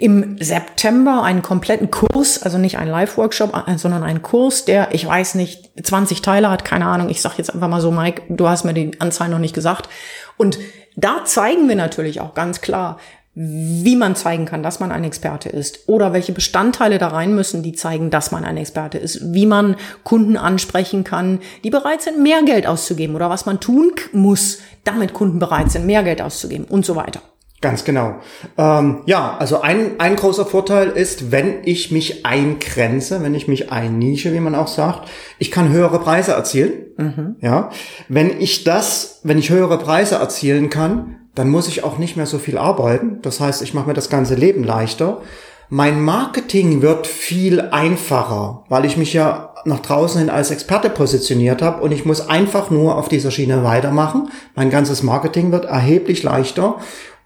im 0.00 0.36
September 0.40 1.22
einen 1.22 1.42
kompletten 1.42 1.90
Kurs, 1.90 2.42
also 2.42 2.58
nicht 2.58 2.78
ein 2.78 2.88
Live-Workshop, 2.88 3.66
äh, 3.66 3.78
sondern 3.78 4.02
einen 4.02 4.22
Kurs, 4.22 4.64
der, 4.64 4.94
ich 4.94 5.06
weiß 5.06 5.34
nicht, 5.34 5.70
20 5.82 6.22
Teile 6.22 6.50
hat, 6.50 6.64
keine 6.64 6.86
Ahnung. 6.86 7.08
Ich 7.08 7.20
sag 7.20 7.38
jetzt 7.38 7.52
einfach 7.52 7.68
mal 7.68 7.80
so, 7.80 7.90
Mike, 7.90 8.22
du 8.28 8.48
hast 8.48 8.64
mir 8.64 8.74
die 8.74 9.00
Anzahl 9.00 9.28
noch 9.28 9.38
nicht 9.38 9.54
gesagt. 9.54 9.88
Und 10.36 10.58
da 10.96 11.24
zeigen 11.24 11.68
wir 11.68 11.76
natürlich 11.76 12.20
auch 12.20 12.34
ganz 12.34 12.60
klar, 12.60 12.98
wie 13.40 13.94
man 13.94 14.16
zeigen 14.16 14.46
kann, 14.46 14.64
dass 14.64 14.80
man 14.80 14.90
ein 14.90 15.04
Experte 15.04 15.48
ist 15.48 15.88
oder 15.88 16.12
welche 16.12 16.32
Bestandteile 16.32 16.98
da 16.98 17.06
rein 17.06 17.36
müssen, 17.36 17.62
die 17.62 17.72
zeigen, 17.72 18.10
dass 18.10 18.32
man 18.32 18.44
ein 18.44 18.56
Experte 18.56 18.98
ist, 18.98 19.32
wie 19.32 19.46
man 19.46 19.76
Kunden 20.02 20.36
ansprechen 20.36 21.04
kann, 21.04 21.38
die 21.62 21.70
bereit 21.70 22.02
sind, 22.02 22.20
mehr 22.20 22.42
Geld 22.42 22.66
auszugeben 22.66 23.14
oder 23.14 23.30
was 23.30 23.46
man 23.46 23.60
tun 23.60 23.92
muss, 24.12 24.58
damit 24.82 25.12
Kunden 25.12 25.38
bereit 25.38 25.70
sind, 25.70 25.86
mehr 25.86 26.02
Geld 26.02 26.20
auszugeben 26.20 26.64
und 26.64 26.84
so 26.84 26.96
weiter. 26.96 27.20
Ganz 27.60 27.84
genau. 27.84 28.16
Ähm, 28.56 29.00
ja, 29.06 29.36
also 29.36 29.60
ein, 29.60 29.98
ein 29.98 30.14
großer 30.14 30.46
Vorteil 30.46 30.90
ist, 30.90 31.32
wenn 31.32 31.64
ich 31.64 31.90
mich 31.90 32.24
eingrenze, 32.24 33.20
wenn 33.22 33.34
ich 33.34 33.48
mich 33.48 33.72
einnische, 33.72 34.32
wie 34.32 34.38
man 34.38 34.54
auch 34.54 34.68
sagt, 34.68 35.08
ich 35.40 35.50
kann 35.50 35.70
höhere 35.70 35.98
Preise 35.98 36.32
erzielen. 36.32 36.72
Mhm. 36.96 37.36
Ja, 37.40 37.70
wenn 38.08 38.40
ich 38.40 38.62
das, 38.62 39.20
wenn 39.24 39.38
ich 39.38 39.50
höhere 39.50 39.78
Preise 39.78 40.16
erzielen 40.16 40.70
kann, 40.70 41.16
dann 41.34 41.48
muss 41.48 41.66
ich 41.66 41.82
auch 41.82 41.98
nicht 41.98 42.16
mehr 42.16 42.26
so 42.26 42.38
viel 42.38 42.58
arbeiten. 42.58 43.18
Das 43.22 43.40
heißt, 43.40 43.62
ich 43.62 43.74
mache 43.74 43.88
mir 43.88 43.94
das 43.94 44.08
ganze 44.08 44.36
Leben 44.36 44.62
leichter. 44.62 45.22
Mein 45.68 46.00
Marketing 46.00 46.80
wird 46.80 47.08
viel 47.08 47.60
einfacher, 47.60 48.64
weil 48.68 48.84
ich 48.84 48.96
mich 48.96 49.12
ja 49.12 49.52
nach 49.64 49.80
draußen 49.80 50.20
hin 50.20 50.30
als 50.30 50.50
Experte 50.50 50.90
positioniert 50.90 51.60
habe 51.60 51.82
und 51.82 51.90
ich 51.92 52.04
muss 52.04 52.28
einfach 52.28 52.70
nur 52.70 52.96
auf 52.96 53.08
dieser 53.08 53.30
Schiene 53.30 53.64
weitermachen. 53.64 54.30
Mein 54.54 54.70
ganzes 54.70 55.02
Marketing 55.02 55.52
wird 55.52 55.64
erheblich 55.66 56.22
leichter 56.22 56.76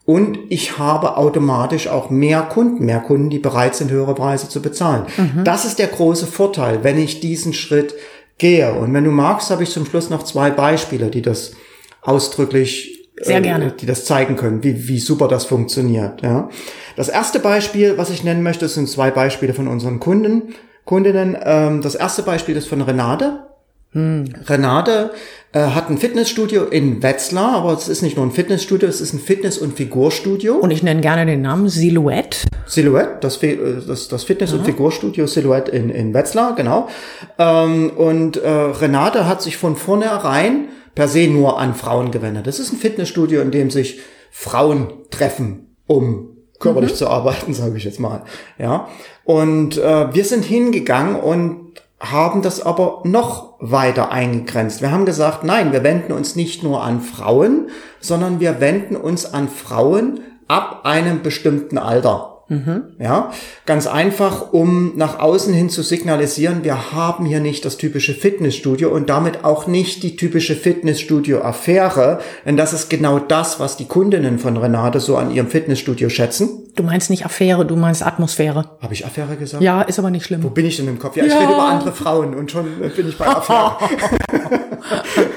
und 0.05 0.39
ich 0.49 0.79
habe 0.79 1.17
automatisch 1.17 1.87
auch 1.87 2.11
mehr 2.11 2.43
Kunden, 2.43 2.85
mehr 2.85 3.01
Kunden, 3.01 3.31
die 3.31 3.39
bereit 3.39 3.77
sind, 3.77 3.91
höhere 3.91 4.15
Preise 4.15 4.49
zu 4.49 4.61
bezahlen. 4.61 5.07
Mhm. 5.17 5.45
Das 5.45 5.65
ist 5.65 5.79
der 5.79 5.87
große 5.87 6.27
Vorteil, 6.27 6.83
wenn 6.83 6.99
ich 6.99 7.21
diesen 7.21 7.53
Schritt 7.53 7.95
gehe. 8.39 8.73
Und 8.75 8.93
wenn 8.93 9.05
du 9.05 9.11
magst, 9.11 9.51
habe 9.51 9.63
ich 9.63 9.71
zum 9.71 9.87
Schluss 9.87 10.11
noch 10.11 10.25
zwei 10.25 10.51
Beispiele, 10.51 11.09
die 11.09 11.23
das 11.23 11.53
ausdrücklich 12.01 13.09
Sehr 13.21 13.41
gerne. 13.41 13.73
die 13.79 13.87
das 13.87 14.05
zeigen 14.05 14.35
können, 14.35 14.65
wie, 14.65 14.89
wie 14.89 14.99
super 14.99 15.29
das 15.29 15.45
funktioniert. 15.45 16.23
Ja. 16.23 16.49
Das 16.97 17.09
erste 17.09 17.39
Beispiel, 17.39 17.97
was 17.97 18.11
ich 18.11 18.25
nennen 18.25 18.43
möchte, 18.43 18.67
sind 18.69 18.89
zwei 18.89 19.13
Beispiele 19.13 19.55
von 19.55 19.69
unseren 19.69 20.01
Kunden, 20.01 20.55
Kundinnen. 20.85 21.37
Ähm, 21.41 21.81
das 21.81 21.95
erste 21.95 22.25
Beispiel 22.25 22.57
ist 22.57 22.67
von 22.67 22.83
Renate. 22.83 23.45
Hm. 23.93 24.25
Renate 24.47 25.11
äh, 25.53 25.61
hat 25.61 25.91
ein 25.91 25.99
Fitnessstudio 25.99 26.65
in 26.65 27.03
Wetzlar, 27.03 27.57
aber 27.57 27.75
es 27.75 27.89
ist 27.89 28.01
nicht 28.01 28.17
nur 28.17 28.25
ein 28.25 28.31
Fitnessstudio, 28.31 28.89
es 28.89 29.03
ist 29.03 29.13
ein 29.13 29.21
Fitness- 29.21 29.59
und 29.59 29.77
Figurstudio. 29.77 30.55
Und 30.55 30.71
ich 30.71 30.83
nenne 30.83 31.03
gerne 31.03 31.27
den 31.27 31.43
Namen 31.43 31.69
Silhouette. 31.69 32.47
Silhouette, 32.67 33.19
das, 33.21 33.43
äh, 33.43 33.59
das, 33.87 34.09
das 34.09 34.25
Fitness- 34.25 34.55
und 34.55 34.65
Figurstudio 34.65 35.27
Silhouette 35.27 35.71
in, 35.71 35.91
in 35.91 36.15
Wetzlar, 36.15 36.55
genau. 36.55 36.89
Ähm, 37.39 37.91
und 37.91 38.39
äh, 38.39 38.49
Renate 38.49 39.27
hat 39.29 39.43
sich 39.43 39.59
von 39.59 39.77
vornherein 39.77 40.69
per 40.95 41.09
se 41.09 41.29
nur 41.29 41.59
an 41.59 41.75
Frauen 41.75 42.11
gewendet. 42.11 42.47
Das 42.47 42.59
ist 42.59 42.73
ein 42.73 42.79
Fitnessstudio, 42.79 43.43
in 43.43 43.51
dem 43.51 43.71
sich 43.71 44.01
Frauen 44.31 44.89
treffen, 45.11 45.77
um 45.87 46.37
körperlich 46.59 46.93
mhm. 46.93 46.97
zu 46.97 47.09
arbeiten, 47.09 47.53
sage 47.55 47.77
ich 47.77 47.85
jetzt 47.85 48.01
mal. 48.01 48.23
Ja. 48.59 48.89
Und 49.25 49.77
äh, 49.77 50.15
wir 50.15 50.25
sind 50.25 50.45
hingegangen 50.45 51.17
und 51.17 51.83
haben 52.03 52.43
das 52.43 52.61
aber 52.61 53.03
noch 53.05 53.55
weiter 53.61 54.11
eingegrenzt. 54.11 54.83
Wir 54.83 54.91
haben 54.91 55.07
gesagt, 55.07 55.45
nein, 55.45 55.73
wir 55.73 55.85
wenden 55.85 56.13
uns 56.13 56.35
nicht 56.35 56.63
nur 56.63 56.83
an 56.83 57.01
Frauen, 57.01 57.69
sondern 58.01 58.41
wir 58.41 58.61
wenden 58.61 58.97
uns 58.97 59.33
an 59.33 59.49
Frauen 59.49 60.21
ab 60.49 60.81
einem 60.85 61.23
bestimmten 61.23 61.79
Alter. 61.79 62.32
Mhm. 62.53 62.83
Ja, 62.99 63.33
ganz 63.65 63.87
einfach, 63.87 64.53
um 64.53 64.93
nach 64.97 65.19
außen 65.19 65.55
hin 65.55 65.71
zu 65.71 65.83
signalisieren, 65.83 66.65
wir 66.65 66.93
haben 66.93 67.25
hier 67.25 67.41
nicht 67.41 67.65
das 67.65 67.79
typische 67.79 68.13
Fitnessstudio 68.13 68.91
und 68.91 69.09
damit 69.09 69.43
auch 69.43 69.67
nicht 69.67 70.03
die 70.03 70.17
typische 70.17 70.55
Fitnessstudio-Affäre, 70.55 72.21
denn 72.45 72.59
das 72.59 72.75
ist 72.75 72.91
genau 72.91 73.19
das, 73.19 73.59
was 73.59 73.79
die 73.79 73.87
Kundinnen 73.87 74.39
von 74.39 74.59
Renate 74.59 75.01
so 75.01 75.17
an 75.17 75.31
ihrem 75.31 75.49
Fitnessstudio 75.49 76.11
schätzen. 76.11 76.51
Du 76.75 76.83
meinst 76.83 77.09
nicht 77.09 77.25
Affäre, 77.25 77.65
du 77.65 77.77
meinst 77.77 78.05
Atmosphäre. 78.05 78.67
Habe 78.81 78.93
ich 78.93 79.07
Affäre 79.07 79.37
gesagt? 79.37 79.63
Ja, 79.63 79.81
ist 79.81 79.99
aber 79.99 80.11
nicht 80.11 80.27
schlimm. 80.27 80.43
Wo 80.43 80.51
bin 80.51 80.67
ich 80.67 80.77
denn 80.77 80.89
im 80.89 80.99
Kopf? 80.99 81.17
Ja, 81.17 81.25
ich 81.25 81.33
ja. 81.33 81.39
rede 81.39 81.53
über 81.55 81.65
andere 81.65 81.93
Frauen 81.93 82.35
und 82.35 82.51
schon 82.51 82.67
bin 82.95 83.09
ich 83.09 83.17
bei 83.17 83.27
Affäre. 83.29 83.77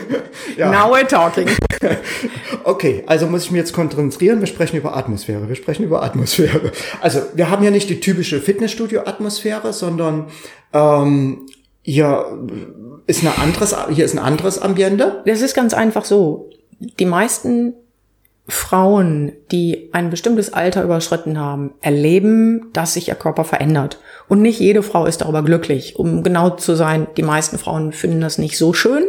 ja. 0.58 0.72
Now 0.72 0.94
we're 0.94 1.08
talking. 1.08 1.50
okay, 2.64 3.04
also 3.08 3.28
muss 3.28 3.46
ich 3.46 3.52
mich 3.52 3.60
jetzt 3.60 3.74
konzentrieren. 3.74 4.40
Wir 4.40 4.48
sprechen 4.48 4.78
über 4.78 4.96
Atmosphäre. 4.96 5.48
Wir 5.48 5.56
sprechen 5.56 5.84
über 5.84 6.04
Atmosphäre. 6.04 6.72
Also 7.02 7.22
wir 7.34 7.50
haben 7.50 7.64
ja 7.64 7.72
nicht 7.72 7.90
die 7.90 8.00
typische 8.00 8.40
Fitnessstudio-Atmosphäre, 8.40 9.74
sondern 9.74 10.28
ähm, 10.74 11.48
hier 11.82 12.26
ist 13.08 13.24
ein 13.24 13.32
anderes, 13.40 13.76
hier 13.92 14.06
ist 14.06 14.14
ein 14.14 14.20
anderes 14.20 14.60
Ambiente. 14.60 15.22
Das 15.26 15.42
ist 15.42 15.54
ganz 15.54 15.74
einfach 15.74 16.06
so. 16.06 16.50
Die 16.80 17.06
meisten 17.06 17.74
Frauen, 18.48 19.32
die 19.52 19.90
ein 19.92 20.12
bestimmtes 20.12 20.54
Alter 20.54 20.84
überschritten 20.84 21.40
haben, 21.40 21.74
erleben, 21.82 22.70
dass 22.74 22.94
sich 22.94 23.08
ihr 23.08 23.16
Körper 23.16 23.44
verändert. 23.44 24.00
Und 24.28 24.42
nicht 24.42 24.60
jede 24.60 24.84
Frau 24.84 25.06
ist 25.06 25.22
darüber 25.22 25.42
glücklich. 25.44 25.96
Um 25.96 26.22
genau 26.22 26.52
zu 26.52 26.76
sein, 26.76 27.08
die 27.18 27.24
meisten 27.24 27.58
Frauen 27.58 27.92
finden 27.92 28.22
das 28.22 28.38
nicht 28.38 28.58
so 28.58 28.74
schön. 28.74 29.04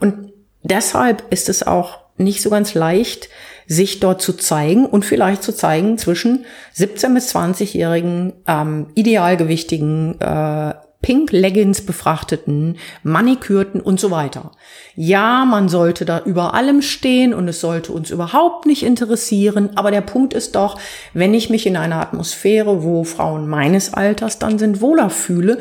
Und 0.00 0.31
deshalb 0.62 1.24
ist 1.30 1.48
es 1.48 1.66
auch 1.66 1.98
nicht 2.16 2.42
so 2.42 2.50
ganz 2.50 2.74
leicht, 2.74 3.28
sich 3.66 4.00
dort 4.00 4.20
zu 4.20 4.34
zeigen 4.34 4.86
und 4.86 5.04
vielleicht 5.04 5.42
zu 5.42 5.54
zeigen 5.54 5.98
zwischen 5.98 6.44
17 6.74 7.14
bis 7.14 7.34
20-jährigen 7.34 8.32
ähm, 8.46 8.86
idealgewichtigen 8.94 10.20
äh, 10.20 10.74
Pink 11.00 11.32
Leggings 11.32 11.84
befrachteten, 11.84 12.78
manikürten 13.02 13.80
und 13.80 13.98
so 13.98 14.12
weiter. 14.12 14.52
Ja, 14.94 15.44
man 15.44 15.68
sollte 15.68 16.04
da 16.04 16.20
über 16.20 16.54
allem 16.54 16.80
stehen 16.80 17.34
und 17.34 17.48
es 17.48 17.60
sollte 17.60 17.92
uns 17.92 18.10
überhaupt 18.10 18.66
nicht 18.66 18.84
interessieren, 18.84 19.70
aber 19.74 19.90
der 19.90 20.00
Punkt 20.00 20.32
ist 20.32 20.54
doch, 20.54 20.78
wenn 21.12 21.34
ich 21.34 21.50
mich 21.50 21.66
in 21.66 21.76
einer 21.76 22.00
Atmosphäre, 22.00 22.84
wo 22.84 23.02
Frauen 23.02 23.48
meines 23.48 23.92
Alters 23.92 24.38
dann 24.38 24.58
sind, 24.60 24.80
wohler 24.80 25.10
fühle, 25.10 25.58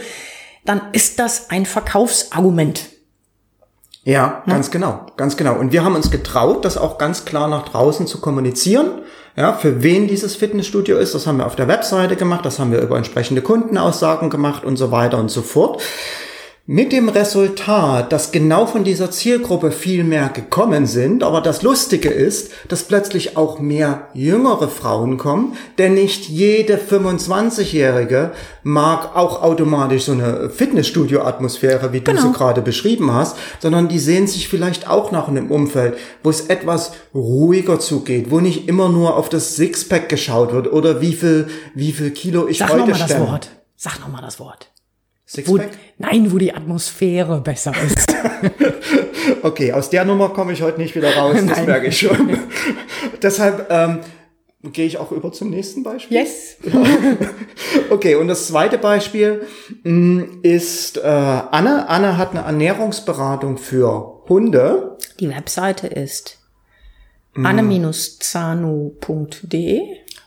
dann 0.63 0.81
ist 0.91 1.17
das 1.17 1.49
ein 1.49 1.65
Verkaufsargument. 1.65 2.90
Ja, 4.03 4.43
ganz 4.47 4.67
ja. 4.67 4.73
genau, 4.73 5.05
ganz 5.15 5.37
genau. 5.37 5.55
Und 5.55 5.71
wir 5.71 5.83
haben 5.83 5.95
uns 5.95 6.09
getraut, 6.09 6.65
das 6.65 6.77
auch 6.77 6.97
ganz 6.97 7.25
klar 7.25 7.47
nach 7.47 7.65
draußen 7.69 8.07
zu 8.07 8.19
kommunizieren. 8.19 9.01
Ja, 9.35 9.53
für 9.53 9.83
wen 9.83 10.07
dieses 10.07 10.35
Fitnessstudio 10.35 10.97
ist, 10.97 11.15
das 11.15 11.27
haben 11.27 11.37
wir 11.37 11.45
auf 11.45 11.55
der 11.55 11.67
Webseite 11.67 12.15
gemacht, 12.15 12.45
das 12.45 12.59
haben 12.59 12.71
wir 12.71 12.81
über 12.81 12.97
entsprechende 12.97 13.41
Kundenaussagen 13.41 14.29
gemacht 14.29 14.65
und 14.65 14.75
so 14.75 14.91
weiter 14.91 15.19
und 15.19 15.29
so 15.29 15.41
fort. 15.41 15.81
Mit 16.67 16.91
dem 16.91 17.09
Resultat, 17.09 18.13
dass 18.13 18.31
genau 18.31 18.67
von 18.67 18.83
dieser 18.83 19.09
Zielgruppe 19.09 19.71
viel 19.71 20.03
mehr 20.03 20.29
gekommen 20.29 20.85
sind, 20.85 21.23
aber 21.23 21.41
das 21.41 21.63
Lustige 21.63 22.09
ist, 22.09 22.51
dass 22.67 22.83
plötzlich 22.83 23.35
auch 23.35 23.57
mehr 23.57 24.09
jüngere 24.13 24.69
Frauen 24.69 25.17
kommen, 25.17 25.57
denn 25.79 25.95
nicht 25.95 26.29
jede 26.29 26.77
25-Jährige 26.77 28.31
mag 28.61 29.15
auch 29.15 29.41
automatisch 29.41 30.03
so 30.03 30.11
eine 30.11 30.51
Fitnessstudio-Atmosphäre, 30.51 31.93
wie 31.93 32.01
genau. 32.01 32.21
du 32.21 32.27
sie 32.27 32.33
gerade 32.33 32.61
beschrieben 32.61 33.11
hast, 33.11 33.37
sondern 33.59 33.87
die 33.87 33.99
sehen 33.99 34.27
sich 34.27 34.47
vielleicht 34.47 34.87
auch 34.87 35.11
nach 35.11 35.27
einem 35.27 35.49
Umfeld, 35.49 35.97
wo 36.21 36.29
es 36.29 36.41
etwas 36.41 36.91
ruhiger 37.15 37.79
zugeht, 37.79 38.29
wo 38.29 38.39
nicht 38.39 38.69
immer 38.69 38.89
nur 38.89 39.17
auf 39.17 39.29
das 39.29 39.55
Sixpack 39.55 40.09
geschaut 40.09 40.53
wird 40.53 40.71
oder 40.71 41.01
wie 41.01 41.13
viel, 41.13 41.47
wie 41.73 41.91
viel 41.91 42.11
Kilo 42.11 42.47
ich 42.47 42.59
Sag 42.59 42.69
heute 42.69 42.93
stemme. 42.93 42.97
Sag 42.97 43.09
nochmal 43.09 43.17
das 43.17 43.29
Wort. 43.31 43.49
Sag 43.75 43.99
nochmal 43.99 44.21
das 44.21 44.39
Wort. 44.39 44.71
Wo, 45.45 45.59
nein, 45.97 46.31
wo 46.31 46.37
die 46.37 46.53
Atmosphäre 46.53 47.39
besser 47.39 47.73
ist. 47.85 48.13
okay, 49.43 49.71
aus 49.71 49.89
der 49.89 50.03
Nummer 50.03 50.29
komme 50.29 50.51
ich 50.51 50.61
heute 50.61 50.79
nicht 50.79 50.95
wieder 50.95 51.15
raus, 51.15 51.35
das 51.35 51.45
nein. 51.57 51.65
merke 51.65 51.87
ich 51.87 51.99
schon. 51.99 52.37
Deshalb 53.21 53.67
ähm, 53.69 53.99
gehe 54.63 54.85
ich 54.85 54.97
auch 54.97 55.13
über 55.13 55.31
zum 55.31 55.49
nächsten 55.49 55.83
Beispiel. 55.83 56.17
Yes. 56.17 56.57
okay, 57.89 58.15
und 58.15 58.27
das 58.27 58.47
zweite 58.47 58.77
Beispiel 58.77 59.47
mh, 59.83 59.91
mm, 59.93 60.39
ist 60.43 60.97
äh, 60.97 61.01
Anne. 61.07 61.87
Anne 61.87 62.17
hat 62.17 62.31
eine 62.31 62.41
Ernährungsberatung 62.41 63.57
für 63.57 64.23
Hunde. 64.27 64.97
Die 65.21 65.29
Webseite 65.29 65.87
ist 65.87 66.39
mm. 67.35 67.45
anne-zanu.de. 67.45 68.01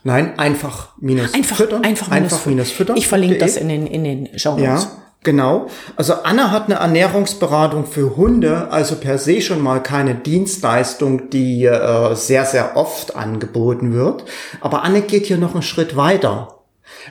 Nein, 0.07 0.37
einfach 0.37 0.89
minus 1.01 1.33
einfach, 1.33 1.57
füttern. 1.57 1.83
Einfach, 1.83 2.11
minus, 2.11 2.33
einfach 2.33 2.45
minus 2.45 2.71
füttern. 2.71 2.95
Ich 2.95 3.07
verlinke 3.07 3.39
das 3.39 3.57
in 3.57 3.69
den, 3.69 3.87
in 3.87 4.03
den 4.03 4.37
Show 4.37 4.51
Notes. 4.51 4.83
Ja, 4.83 4.91
genau. 5.23 5.65
Also 5.95 6.13
Anna 6.21 6.51
hat 6.51 6.65
eine 6.65 6.75
Ernährungsberatung 6.75 7.87
für 7.87 8.15
Hunde, 8.15 8.71
also 8.71 8.97
per 8.97 9.17
se 9.17 9.41
schon 9.41 9.63
mal 9.63 9.81
keine 9.81 10.13
Dienstleistung, 10.13 11.31
die 11.31 11.65
äh, 11.65 12.13
sehr, 12.13 12.45
sehr 12.45 12.77
oft 12.77 13.15
angeboten 13.15 13.93
wird. 13.93 14.25
Aber 14.61 14.83
Anne 14.83 15.01
geht 15.01 15.25
hier 15.25 15.37
noch 15.37 15.53
einen 15.53 15.63
Schritt 15.63 15.95
weiter. 15.95 16.59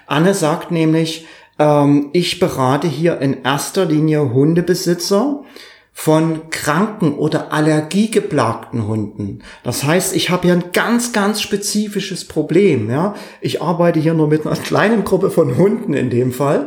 Anne 0.07 0.33
sagt 0.33 0.71
nämlich, 0.71 1.27
ähm, 1.59 2.11
ich 2.13 2.39
berate 2.39 2.87
hier 2.87 3.21
in 3.21 3.43
erster 3.43 3.87
Linie 3.87 4.33
Hundebesitzer, 4.33 5.43
von 5.97 6.51
kranken 6.51 7.15
oder 7.15 7.53
allergiegeplagten 7.53 8.89
Hunden. 8.89 9.39
Das 9.63 9.85
heißt, 9.85 10.15
ich 10.15 10.29
habe 10.29 10.49
hier 10.49 10.55
ein 10.55 10.73
ganz, 10.73 11.13
ganz 11.13 11.41
spezifisches 11.41 12.27
Problem. 12.27 12.91
Ja? 12.91 13.15
Ich 13.41 13.63
arbeite 13.63 14.01
hier 14.01 14.13
nur 14.13 14.27
mit 14.27 14.45
einer 14.45 14.57
kleinen 14.63 15.05
Gruppe 15.05 15.31
von 15.31 15.57
Hunden 15.57 15.95
in 15.95 16.11
dem 16.11 16.33
Fall, 16.33 16.67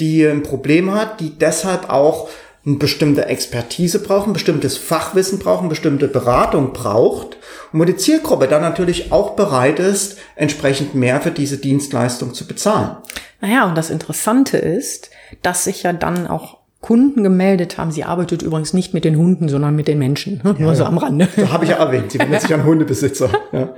die 0.00 0.24
ein 0.24 0.42
Problem 0.42 0.92
hat, 0.92 1.20
die 1.20 1.38
deshalb 1.38 1.90
auch 1.90 2.30
eine 2.64 2.76
bestimmte 2.76 3.26
Expertise 3.26 3.98
brauchen, 3.98 4.32
bestimmtes 4.32 4.78
Fachwissen 4.78 5.38
brauchen, 5.38 5.68
bestimmte 5.68 6.08
Beratung 6.08 6.72
braucht 6.72 7.36
und 7.72 7.80
wo 7.80 7.84
die 7.84 7.96
Zielgruppe 7.96 8.48
dann 8.48 8.62
natürlich 8.62 9.12
auch 9.12 9.34
bereit 9.36 9.80
ist, 9.80 10.16
entsprechend 10.34 10.94
mehr 10.94 11.20
für 11.20 11.32
diese 11.32 11.58
Dienstleistung 11.58 12.34
zu 12.34 12.46
bezahlen. 12.46 12.96
Naja, 13.40 13.66
und 13.66 13.76
das 13.76 13.90
Interessante 13.90 14.56
ist, 14.56 15.10
dass 15.42 15.64
sich 15.64 15.82
ja 15.82 15.92
dann 15.92 16.28
auch 16.28 16.61
Kunden 16.82 17.22
gemeldet 17.22 17.78
haben. 17.78 17.92
Sie 17.92 18.04
arbeitet 18.04 18.42
übrigens 18.42 18.74
nicht 18.74 18.92
mit 18.92 19.04
den 19.04 19.16
Hunden, 19.16 19.48
sondern 19.48 19.74
mit 19.74 19.88
den 19.88 19.98
Menschen. 19.98 20.42
Ne? 20.44 20.56
Nur 20.58 20.72
ja, 20.72 20.74
so 20.74 20.84
am 20.84 20.98
Rande. 20.98 21.28
Da 21.36 21.50
habe 21.50 21.64
ich 21.64 21.70
ja 21.70 21.76
erwähnt. 21.76 22.12
Sie 22.12 22.18
wendet 22.18 22.42
sich 22.42 22.52
an 22.52 22.64
Hundebesitzer. 22.64 23.30
Ja. 23.52 23.74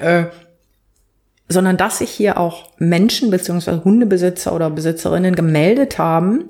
äh, 0.00 0.26
sondern 1.48 1.76
dass 1.76 1.98
sich 1.98 2.10
hier 2.10 2.38
auch 2.38 2.70
Menschen 2.78 3.30
beziehungsweise 3.30 3.84
Hundebesitzer 3.84 4.54
oder 4.54 4.70
Besitzerinnen 4.70 5.34
gemeldet 5.34 5.98
haben, 5.98 6.44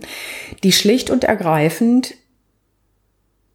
die 0.62 0.70
schlicht 0.70 1.10
und 1.10 1.24
ergreifend 1.24 2.14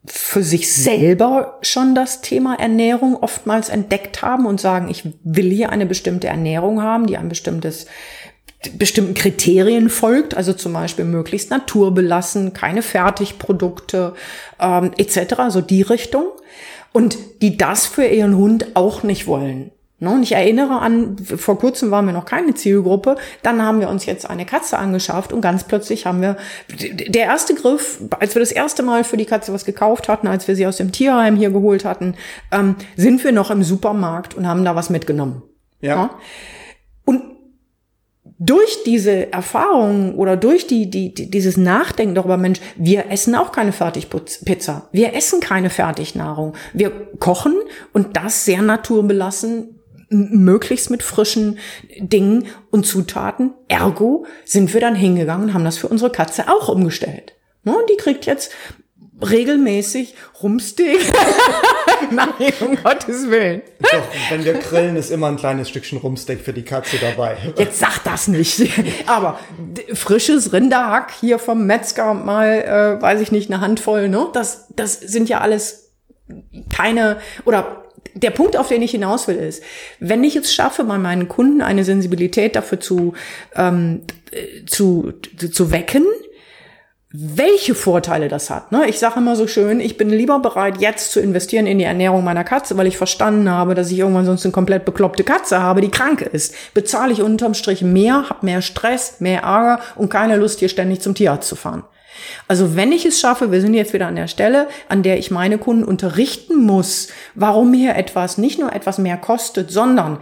für 0.05 0.41
sich 0.41 0.73
selber 0.73 1.59
schon 1.61 1.93
das 1.93 2.21
Thema 2.21 2.55
Ernährung 2.59 3.17
oftmals 3.17 3.69
entdeckt 3.69 4.21
haben 4.23 4.45
und 4.45 4.59
sagen, 4.59 4.89
ich 4.89 5.03
will 5.23 5.51
hier 5.51 5.69
eine 5.69 5.85
bestimmte 5.85 6.27
Ernährung 6.27 6.81
haben, 6.81 7.05
die 7.05 7.17
ein 7.17 7.29
bestimmtes 7.29 7.85
bestimmten 8.69 9.13
Kriterien 9.13 9.89
folgt, 9.89 10.36
also 10.36 10.53
zum 10.53 10.73
Beispiel 10.73 11.06
möglichst 11.06 11.49
naturbelassen, 11.49 12.53
keine 12.53 12.82
Fertigprodukte 12.82 14.13
ähm, 14.60 14.91
etc., 14.97 15.36
so 15.49 15.62
die 15.62 15.82
Richtung. 15.82 16.25
Und 16.93 17.17
die 17.41 17.58
das 17.58 17.86
für 17.86 18.06
ihren 18.06 18.38
Hund 18.38 18.75
auch 18.75 19.03
nicht 19.03 19.27
wollen. 19.27 19.71
Ne, 19.99 20.12
und 20.12 20.21
ich 20.21 20.34
erinnere 20.34 20.80
an, 20.80 21.17
vor 21.17 21.58
kurzem 21.58 21.89
waren 21.89 22.06
wir 22.06 22.13
noch 22.13 22.25
keine 22.25 22.53
Zielgruppe, 22.53 23.15
dann 23.41 23.63
haben 23.63 23.80
wir 23.80 23.89
uns 23.89 24.06
jetzt 24.06 24.30
eine 24.30 24.45
Katze 24.45 24.77
angeschafft 24.77 25.34
und 25.34 25.41
ganz 25.41 25.63
plötzlich 25.63 26.06
haben 26.06 26.21
wir, 26.21 26.38
der 26.69 27.23
erste 27.23 27.56
Griff, 27.56 27.99
als 28.19 28.36
wir 28.36 28.39
das 28.39 28.51
erste 28.51 28.84
Mal 28.84 29.03
für 29.03 29.17
die 29.17 29.25
Katze 29.25 29.53
was 29.53 29.65
gekauft 29.65 30.08
hatten, 30.08 30.27
als 30.27 30.47
wir 30.47 30.56
sie 30.56 30.67
aus 30.67 30.77
dem 30.77 30.91
Tierheim 30.91 31.36
hier 31.36 31.49
geholt 31.49 31.84
hatten, 31.84 32.13
ähm, 32.51 32.75
sind 32.95 33.23
wir 33.23 33.32
noch 33.32 33.49
im 33.49 33.63
Supermarkt 33.63 34.36
und 34.36 34.47
haben 34.47 34.63
da 34.63 34.75
was 34.75 34.91
mitgenommen. 34.91 35.41
Ja. 35.82 35.95
ja? 35.95 36.10
Und 37.03 37.23
durch 38.39 38.84
diese 38.86 39.32
Erfahrung 39.32 40.15
oder 40.15 40.38
durch 40.38 40.67
die, 40.67 40.89
die, 40.89 41.13
die, 41.13 41.30
dieses 41.30 41.58
Nachdenken 41.58 42.15
darüber, 42.15 42.38
Mensch, 42.38 42.60
wir 42.76 43.10
essen 43.10 43.34
auch 43.36 43.52
keine 43.52 43.71
Fertigpizza. 43.71 44.89
Wir 44.91 45.15
essen 45.15 45.39
keine 45.39 45.69
Fertignahrung. 45.69 46.54
Wir 46.73 46.91
kochen 47.19 47.56
und 47.93 48.15
das 48.15 48.45
sehr 48.45 48.62
naturbelassen 48.62 49.80
möglichst 50.10 50.89
mit 50.89 51.04
frischen 51.04 51.58
Dingen 52.00 52.47
und 52.69 52.86
Zutaten. 52.86 53.54
Ergo 53.67 54.26
sind 54.45 54.73
wir 54.73 54.82
dann 54.82 54.95
hingegangen 54.95 55.50
und 55.50 55.54
haben 55.54 55.65
das 55.65 55.78
für 55.78 55.88
unsere 55.88 56.12
Katze 56.12 56.47
auch 56.47 56.69
umgestellt. 56.69 57.34
Und 57.65 57.89
die 57.89 57.97
kriegt 57.97 58.26
jetzt 58.26 58.52
regelmäßig 59.21 60.15
Rumsteak. 60.41 61.00
Nein, 62.12 62.53
um 62.62 62.75
Gottes 62.75 63.29
Willen. 63.29 63.62
Doch, 63.79 64.03
wenn 64.29 64.45
wir 64.45 64.53
grillen, 64.53 64.95
ist 64.95 65.12
immer 65.12 65.27
ein 65.27 65.38
kleines 65.38 65.69
Stückchen 65.69 65.97
Rumsteak 65.97 66.41
für 66.41 66.53
die 66.53 66.63
Katze 66.63 66.97
dabei. 66.99 67.38
Jetzt 67.57 67.79
sag 67.79 68.03
das 68.03 68.27
nicht. 68.27 68.62
Aber 69.05 69.39
frisches 69.93 70.53
Rinderhack 70.53 71.12
hier 71.19 71.39
vom 71.39 71.65
Metzger 71.65 72.13
mal, 72.13 72.97
äh, 72.99 73.01
weiß 73.01 73.21
ich 73.21 73.31
nicht, 73.31 73.51
eine 73.51 73.62
Handvoll, 73.62 74.10
ne? 74.10 74.27
Das, 74.33 74.67
das 74.75 74.99
sind 74.99 75.29
ja 75.29 75.41
alles 75.41 75.91
keine, 76.69 77.17
oder 77.45 77.83
der 78.13 78.31
Punkt, 78.31 78.57
auf 78.57 78.67
den 78.67 78.81
ich 78.81 78.91
hinaus 78.91 79.27
will, 79.27 79.36
ist, 79.36 79.63
wenn 79.99 80.23
ich 80.23 80.36
es 80.36 80.53
schaffe, 80.53 80.83
bei 80.83 80.97
meinen 80.97 81.27
Kunden 81.27 81.62
eine 81.62 81.83
Sensibilität 81.83 82.55
dafür 82.55 82.79
zu, 82.79 83.13
ähm, 83.55 84.01
zu, 84.65 85.13
zu 85.51 85.71
wecken, 85.71 86.05
welche 87.19 87.73
Vorteile 87.73 88.27
das 88.27 88.51
hat. 88.51 88.71
Ne? 88.71 88.88
Ich 88.88 88.99
sage 88.99 89.19
immer 89.19 89.36
so 89.36 89.47
schön, 89.47 89.80
ich 89.80 89.97
bin 89.97 90.10
lieber 90.10 90.38
bereit, 90.39 90.80
jetzt 90.80 91.12
zu 91.12 91.19
investieren 91.19 91.65
in 91.65 91.80
die 91.80 91.84
Ernährung 91.84 92.23
meiner 92.23 92.43
Katze, 92.43 92.77
weil 92.77 92.86
ich 92.86 92.97
verstanden 92.97 93.49
habe, 93.49 93.73
dass 93.73 93.89
ich 93.89 93.97
irgendwann 93.97 94.25
sonst 94.25 94.45
eine 94.45 94.51
komplett 94.51 94.86
bekloppte 94.86 95.23
Katze 95.23 95.60
habe, 95.60 95.82
die 95.82 95.89
krank 95.89 96.21
ist. 96.21 96.53
Bezahle 96.75 97.13
ich 97.13 97.23
unterm 97.23 97.56
Strich 97.56 97.82
mehr, 97.82 98.30
habe 98.30 98.45
mehr 98.45 98.62
Stress, 98.62 99.19
mehr 99.19 99.41
Ärger 99.41 99.80
und 99.95 100.10
keine 100.10 100.36
Lust, 100.36 100.60
hier 100.60 100.69
ständig 100.69 101.01
zum 101.01 101.15
Tierarzt 101.15 101.49
zu 101.49 101.56
fahren. 101.56 101.84
Also 102.47 102.75
wenn 102.75 102.91
ich 102.91 103.06
es 103.06 103.19
schaffe, 103.19 103.51
wir 103.51 103.62
sind 103.62 103.73
jetzt 103.73 103.93
wieder 103.93 104.08
an 104.08 104.15
der 104.15 104.27
Stelle, 104.27 104.67
an 104.88 105.01
der 105.01 105.17
ich 105.17 105.32
meine 105.32 105.58
Kunden 105.58 105.84
unterrichten 105.84 106.62
muss, 106.62 107.08
warum 107.34 107.73
hier 107.73 107.95
etwas 107.95 108.38
nicht 108.38 108.60
nur 108.60 108.73
etwas 108.73 108.99
mehr 108.99 109.17
kostet, 109.17 109.71
sondern 109.71 110.19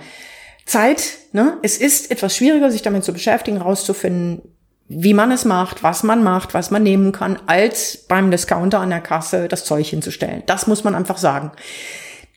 Zeit, 0.65 1.17
ne? 1.31 1.57
Es 1.61 1.77
ist 1.77 2.09
etwas 2.09 2.35
schwieriger, 2.35 2.71
sich 2.71 2.81
damit 2.81 3.03
zu 3.03 3.13
beschäftigen, 3.13 3.57
rauszufinden, 3.57 4.54
wie 4.87 5.13
man 5.13 5.31
es 5.31 5.45
macht, 5.45 5.83
was 5.83 6.03
man 6.03 6.23
macht, 6.23 6.53
was 6.53 6.71
man 6.71 6.83
nehmen 6.83 7.11
kann, 7.11 7.39
als 7.47 8.05
beim 8.07 8.31
Discounter 8.31 8.79
an 8.79 8.89
der 8.89 9.01
Kasse 9.01 9.47
das 9.47 9.65
Zeug 9.65 9.87
hinzustellen. 9.87 10.43
Das 10.45 10.67
muss 10.67 10.83
man 10.83 10.95
einfach 10.95 11.17
sagen. 11.17 11.51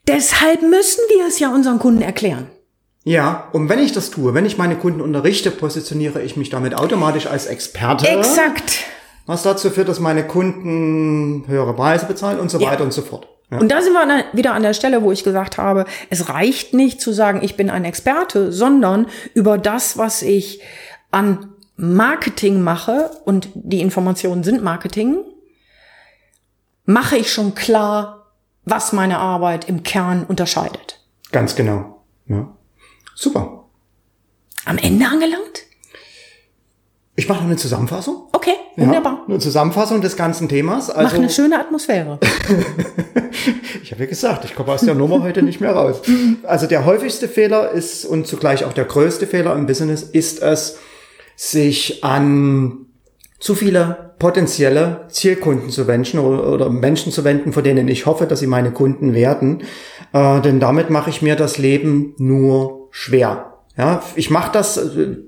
Deshalb 0.07 0.63
müssen 0.63 1.03
wir 1.09 1.27
es 1.27 1.39
ja 1.39 1.53
unseren 1.53 1.79
Kunden 1.79 2.03
erklären. 2.03 2.47
Ja, 3.05 3.49
und 3.53 3.69
wenn 3.69 3.79
ich 3.79 3.93
das 3.93 4.11
tue, 4.11 4.35
wenn 4.35 4.47
ich 4.47 4.59
meine 4.59 4.77
Kunden 4.77 5.01
unterrichte, 5.01 5.51
positioniere 5.51 6.23
ich 6.23 6.37
mich 6.37 6.51
damit 6.51 6.75
automatisch 6.75 7.27
als 7.27 7.47
Experte. 7.47 8.07
Exakt 8.09 8.85
was 9.29 9.43
dazu 9.43 9.69
führt, 9.69 9.89
dass 9.89 10.01
meine 10.01 10.27
Kunden 10.27 11.45
höhere 11.47 11.75
Preise 11.75 12.07
bezahlen 12.07 12.41
und 12.41 12.51
so 12.51 12.59
ja. 12.59 12.71
weiter 12.71 12.83
und 12.83 12.95
so 12.95 13.03
fort. 13.03 13.29
Ja. 13.51 13.59
Und 13.59 13.71
da 13.71 13.83
sind 13.83 13.93
wir 13.93 14.25
wieder 14.33 14.55
an 14.55 14.63
der 14.63 14.73
Stelle, 14.73 15.03
wo 15.03 15.13
ich 15.13 15.23
gesagt 15.23 15.59
habe, 15.59 15.85
es 16.09 16.31
reicht 16.31 16.73
nicht 16.73 17.01
zu 17.01 17.13
sagen, 17.13 17.41
ich 17.43 17.55
bin 17.55 17.69
ein 17.69 17.85
Experte, 17.85 18.53
sondern 18.53 19.07
über 19.35 19.59
das, 19.59 19.99
was 19.99 20.23
ich 20.23 20.63
an 21.11 21.53
Marketing 21.79 22.61
mache, 22.61 23.11
und 23.25 23.49
die 23.55 23.81
Informationen 23.81 24.43
sind 24.43 24.63
Marketing, 24.65 25.19
mache 26.85 27.17
ich 27.17 27.33
schon 27.33 27.55
klar, 27.55 28.33
was 28.65 28.93
meine 28.93 29.19
Arbeit 29.19 29.69
im 29.69 29.85
Kern 29.85 30.25
unterscheidet. 30.25 31.01
Ganz 31.31 31.55
genau. 31.55 32.03
Ja. 32.27 32.53
Super. 33.15 33.65
Am 34.65 34.77
Ende 34.77 35.07
angelangt? 35.07 35.63
Ich 37.15 37.29
mache 37.29 37.39
noch 37.39 37.47
eine 37.47 37.57
Zusammenfassung. 37.57 38.29
Okay, 38.33 38.55
wunderbar. 38.77 39.25
Ja, 39.27 39.35
eine 39.35 39.39
Zusammenfassung 39.39 40.01
des 40.01 40.17
ganzen 40.17 40.49
Themas. 40.49 40.91
Also, 40.91 41.03
Mach 41.03 41.15
eine 41.15 41.31
schöne 41.31 41.61
Atmosphäre. 41.61 42.19
ich 43.83 43.93
habe 43.93 44.03
ja 44.03 44.09
gesagt, 44.09 44.45
ich 44.45 44.55
komme 44.55 44.73
aus 44.73 44.81
der 44.81 44.95
Nummer 44.95 45.23
heute 45.23 45.43
nicht 45.43 45.61
mehr 45.61 45.73
raus. 45.73 46.01
Also 46.43 46.67
der 46.67 46.85
häufigste 46.85 47.29
Fehler 47.29 47.71
ist 47.71 48.05
und 48.05 48.27
zugleich 48.27 48.65
auch 48.65 48.73
der 48.73 48.85
größte 48.85 49.27
Fehler 49.27 49.55
im 49.55 49.67
Business 49.67 50.03
ist 50.03 50.43
es, 50.43 50.79
sich 51.39 52.03
an 52.03 52.87
zu 53.39 53.55
viele 53.55 54.15
potenzielle 54.19 55.07
Zielkunden 55.09 55.71
zu 55.71 55.87
wenden 55.87 56.19
oder, 56.19 56.69
Menschen 56.69 57.13
zu 57.13 57.23
wenden, 57.23 57.53
von 57.53 57.63
denen 57.63 57.87
ich 57.87 58.07
hoffe, 58.07 58.27
dass 58.27 58.41
sie 58.41 58.49
meine 58.49 58.73
Kunden 58.73 59.15
werden. 59.15 59.63
Äh, 60.13 60.41
denn 60.41 60.59
damit 60.59 60.91
mache 60.91 61.11
ich 61.11 61.23
mir 61.23 61.37
das 61.37 61.57
Leben 61.57 62.15
nur 62.19 62.89
schwer. 62.91 63.55
Ja, 63.77 64.03
ich 64.17 64.31
mache 64.31 64.51
das, 64.53 64.81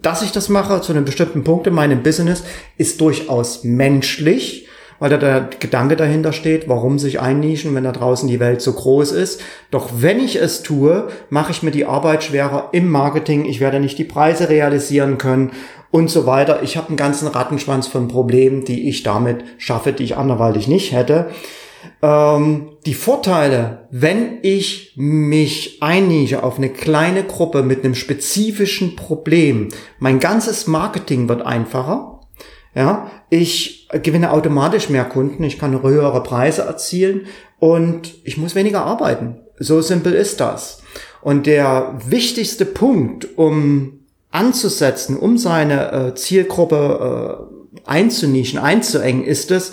dass 0.02 0.22
ich 0.22 0.32
das 0.32 0.48
mache 0.48 0.80
zu 0.80 0.92
einem 0.92 1.04
bestimmten 1.04 1.44
Punkt 1.44 1.68
in 1.68 1.74
meinem 1.74 2.02
Business, 2.02 2.42
ist 2.76 3.00
durchaus 3.00 3.62
menschlich, 3.62 4.66
weil 4.98 5.10
da 5.10 5.18
der 5.18 5.48
Gedanke 5.60 5.94
dahinter 5.94 6.32
steht, 6.32 6.68
warum 6.68 6.98
sich 6.98 7.20
einnischen, 7.20 7.76
wenn 7.76 7.84
da 7.84 7.92
draußen 7.92 8.28
die 8.28 8.40
Welt 8.40 8.60
so 8.60 8.72
groß 8.72 9.12
ist. 9.12 9.40
Doch 9.70 9.90
wenn 9.98 10.18
ich 10.18 10.34
es 10.34 10.64
tue, 10.64 11.06
mache 11.28 11.52
ich 11.52 11.62
mir 11.62 11.70
die 11.70 11.86
Arbeit 11.86 12.24
schwerer 12.24 12.70
im 12.72 12.90
Marketing. 12.90 13.44
Ich 13.44 13.60
werde 13.60 13.78
nicht 13.78 13.98
die 13.98 14.04
Preise 14.04 14.48
realisieren 14.48 15.16
können 15.16 15.52
und 15.90 16.10
so 16.10 16.26
weiter. 16.26 16.62
Ich 16.62 16.76
habe 16.76 16.88
einen 16.88 16.96
ganzen 16.96 17.28
Rattenschwanz 17.28 17.86
von 17.86 18.08
Problemen, 18.08 18.64
die 18.64 18.88
ich 18.88 19.02
damit 19.02 19.44
schaffe, 19.58 19.92
die 19.92 20.04
ich 20.04 20.16
anderweitig 20.16 20.68
nicht 20.68 20.92
hätte. 20.92 21.30
Ähm, 22.02 22.72
die 22.86 22.94
Vorteile, 22.94 23.88
wenn 23.90 24.38
ich 24.42 24.94
mich 24.96 25.82
einnische 25.82 26.42
auf 26.42 26.58
eine 26.58 26.70
kleine 26.70 27.24
Gruppe 27.24 27.62
mit 27.62 27.84
einem 27.84 27.94
spezifischen 27.94 28.96
Problem, 28.96 29.68
mein 29.98 30.20
ganzes 30.20 30.66
Marketing 30.66 31.28
wird 31.28 31.42
einfacher. 31.42 32.20
Ja, 32.74 33.10
ich 33.30 33.88
gewinne 34.02 34.32
automatisch 34.32 34.90
mehr 34.90 35.04
Kunden, 35.04 35.42
ich 35.42 35.58
kann 35.58 35.82
höhere 35.82 36.22
Preise 36.22 36.62
erzielen 36.62 37.26
und 37.58 38.14
ich 38.22 38.36
muss 38.36 38.54
weniger 38.54 38.84
arbeiten. 38.84 39.40
So 39.58 39.80
simpel 39.80 40.12
ist 40.12 40.40
das. 40.40 40.80
Und 41.20 41.46
der 41.46 41.98
wichtigste 42.06 42.64
Punkt, 42.64 43.36
um 43.36 43.99
anzusetzen, 44.30 45.16
um 45.16 45.38
seine 45.38 45.92
äh, 45.92 46.14
Zielgruppe 46.14 47.48
äh, 47.48 47.80
einzunischen, 47.84 48.58
einzuengen, 48.58 49.24
ist 49.24 49.50
es, 49.50 49.72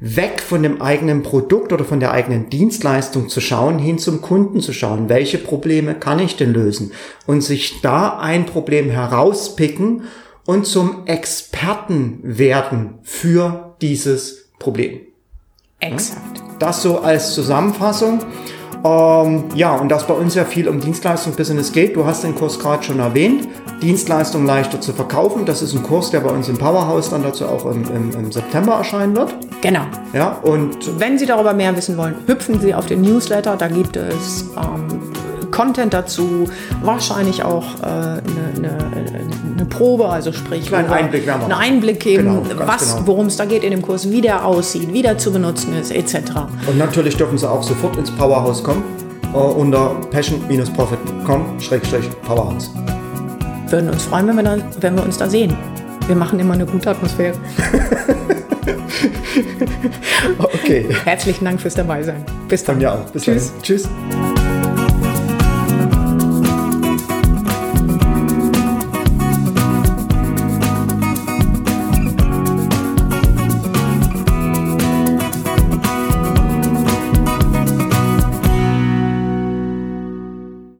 weg 0.00 0.40
von 0.40 0.62
dem 0.62 0.80
eigenen 0.80 1.22
Produkt 1.22 1.72
oder 1.72 1.84
von 1.84 1.98
der 1.98 2.12
eigenen 2.12 2.50
Dienstleistung 2.50 3.28
zu 3.28 3.40
schauen, 3.40 3.78
hin 3.78 3.98
zum 3.98 4.20
Kunden 4.22 4.60
zu 4.60 4.72
schauen. 4.72 5.08
Welche 5.08 5.38
Probleme 5.38 5.94
kann 5.94 6.20
ich 6.20 6.36
denn 6.36 6.52
lösen? 6.52 6.92
Und 7.26 7.42
sich 7.42 7.80
da 7.80 8.18
ein 8.18 8.46
Problem 8.46 8.90
herauspicken 8.90 10.04
und 10.46 10.66
zum 10.66 11.06
Experten 11.06 12.20
werden 12.22 13.00
für 13.02 13.74
dieses 13.82 14.50
Problem. 14.58 15.00
Exakt. 15.80 16.42
Das 16.58 16.82
so 16.82 17.00
als 17.00 17.34
Zusammenfassung. 17.34 18.24
Ähm, 18.84 19.44
ja, 19.54 19.74
und 19.74 19.88
dass 19.88 20.06
bei 20.06 20.14
uns 20.14 20.34
ja 20.34 20.44
viel 20.44 20.68
um 20.68 20.80
Dienstleistung-Business 20.80 21.72
geht. 21.72 21.96
Du 21.96 22.04
hast 22.04 22.22
den 22.22 22.34
Kurs 22.34 22.58
gerade 22.58 22.84
schon 22.84 23.00
erwähnt. 23.00 23.48
Dienstleistung 23.80 24.46
leichter 24.46 24.80
zu 24.80 24.92
verkaufen. 24.92 25.46
Das 25.46 25.62
ist 25.62 25.74
ein 25.74 25.82
Kurs, 25.82 26.10
der 26.10 26.20
bei 26.20 26.30
uns 26.30 26.48
im 26.48 26.58
Powerhouse 26.58 27.10
dann 27.10 27.22
dazu 27.22 27.46
auch 27.46 27.64
im, 27.66 27.84
im, 27.94 28.10
im 28.12 28.32
September 28.32 28.74
erscheinen 28.74 29.16
wird. 29.16 29.34
Genau. 29.60 29.82
Ja, 30.12 30.38
und 30.42 30.98
wenn 30.98 31.18
Sie 31.18 31.26
darüber 31.26 31.54
mehr 31.54 31.76
wissen 31.76 31.96
wollen, 31.96 32.16
hüpfen 32.26 32.60
Sie 32.60 32.74
auf 32.74 32.86
den 32.86 33.02
Newsletter. 33.02 33.56
Da 33.56 33.68
gibt 33.68 33.96
es 33.96 34.46
ähm, 34.56 35.12
Content 35.50 35.94
dazu, 35.94 36.48
wahrscheinlich 36.82 37.42
auch 37.42 37.64
äh, 37.80 37.86
eine, 37.86 38.20
eine, 38.56 38.78
eine, 39.56 39.64
Probe, 39.68 40.08
also 40.08 40.32
sprich 40.32 40.74
einen 40.74 40.88
Einblick, 40.88 41.28
einen 41.28 41.52
Einblick 41.52 42.00
geben, 42.00 42.44
genau, 42.48 42.66
was, 42.66 42.94
genau. 42.94 43.06
worum 43.06 43.26
es 43.26 43.36
da 43.36 43.44
geht 43.44 43.64
in 43.64 43.72
dem 43.72 43.82
Kurs, 43.82 44.10
wie 44.10 44.20
der 44.20 44.44
aussieht, 44.44 44.92
wie 44.92 45.02
der 45.02 45.18
zu 45.18 45.32
benutzen 45.32 45.76
ist, 45.76 45.90
etc. 45.90 46.14
Und 46.66 46.78
natürlich 46.78 47.16
dürfen 47.16 47.38
Sie 47.38 47.48
auch 47.48 47.62
sofort 47.62 47.96
ins 47.96 48.10
Powerhouse 48.10 48.62
kommen 48.62 48.82
äh, 49.34 49.36
unter 49.36 49.96
passion-profit.com-powerhouse. 50.10 52.70
Würden 53.70 53.90
uns 53.90 54.04
freuen, 54.04 54.28
wenn 54.28 54.36
wir, 54.36 54.42
dann, 54.42 54.62
wenn 54.80 54.96
wir 54.96 55.02
uns 55.02 55.18
da 55.18 55.28
sehen. 55.28 55.54
Wir 56.06 56.16
machen 56.16 56.38
immer 56.38 56.54
eine 56.54 56.64
gute 56.64 56.90
Atmosphäre. 56.90 57.36
okay. 60.38 60.86
Herzlichen 61.04 61.44
Dank 61.44 61.60
fürs 61.60 61.74
Dabeisein. 61.74 62.24
Bis 62.48 62.64
dann. 62.64 62.80
Ja. 62.80 63.04
Bis 63.12 63.24
Tschüss. 63.24 63.52
Dann. 63.52 63.62
Tschüss. 63.62 63.86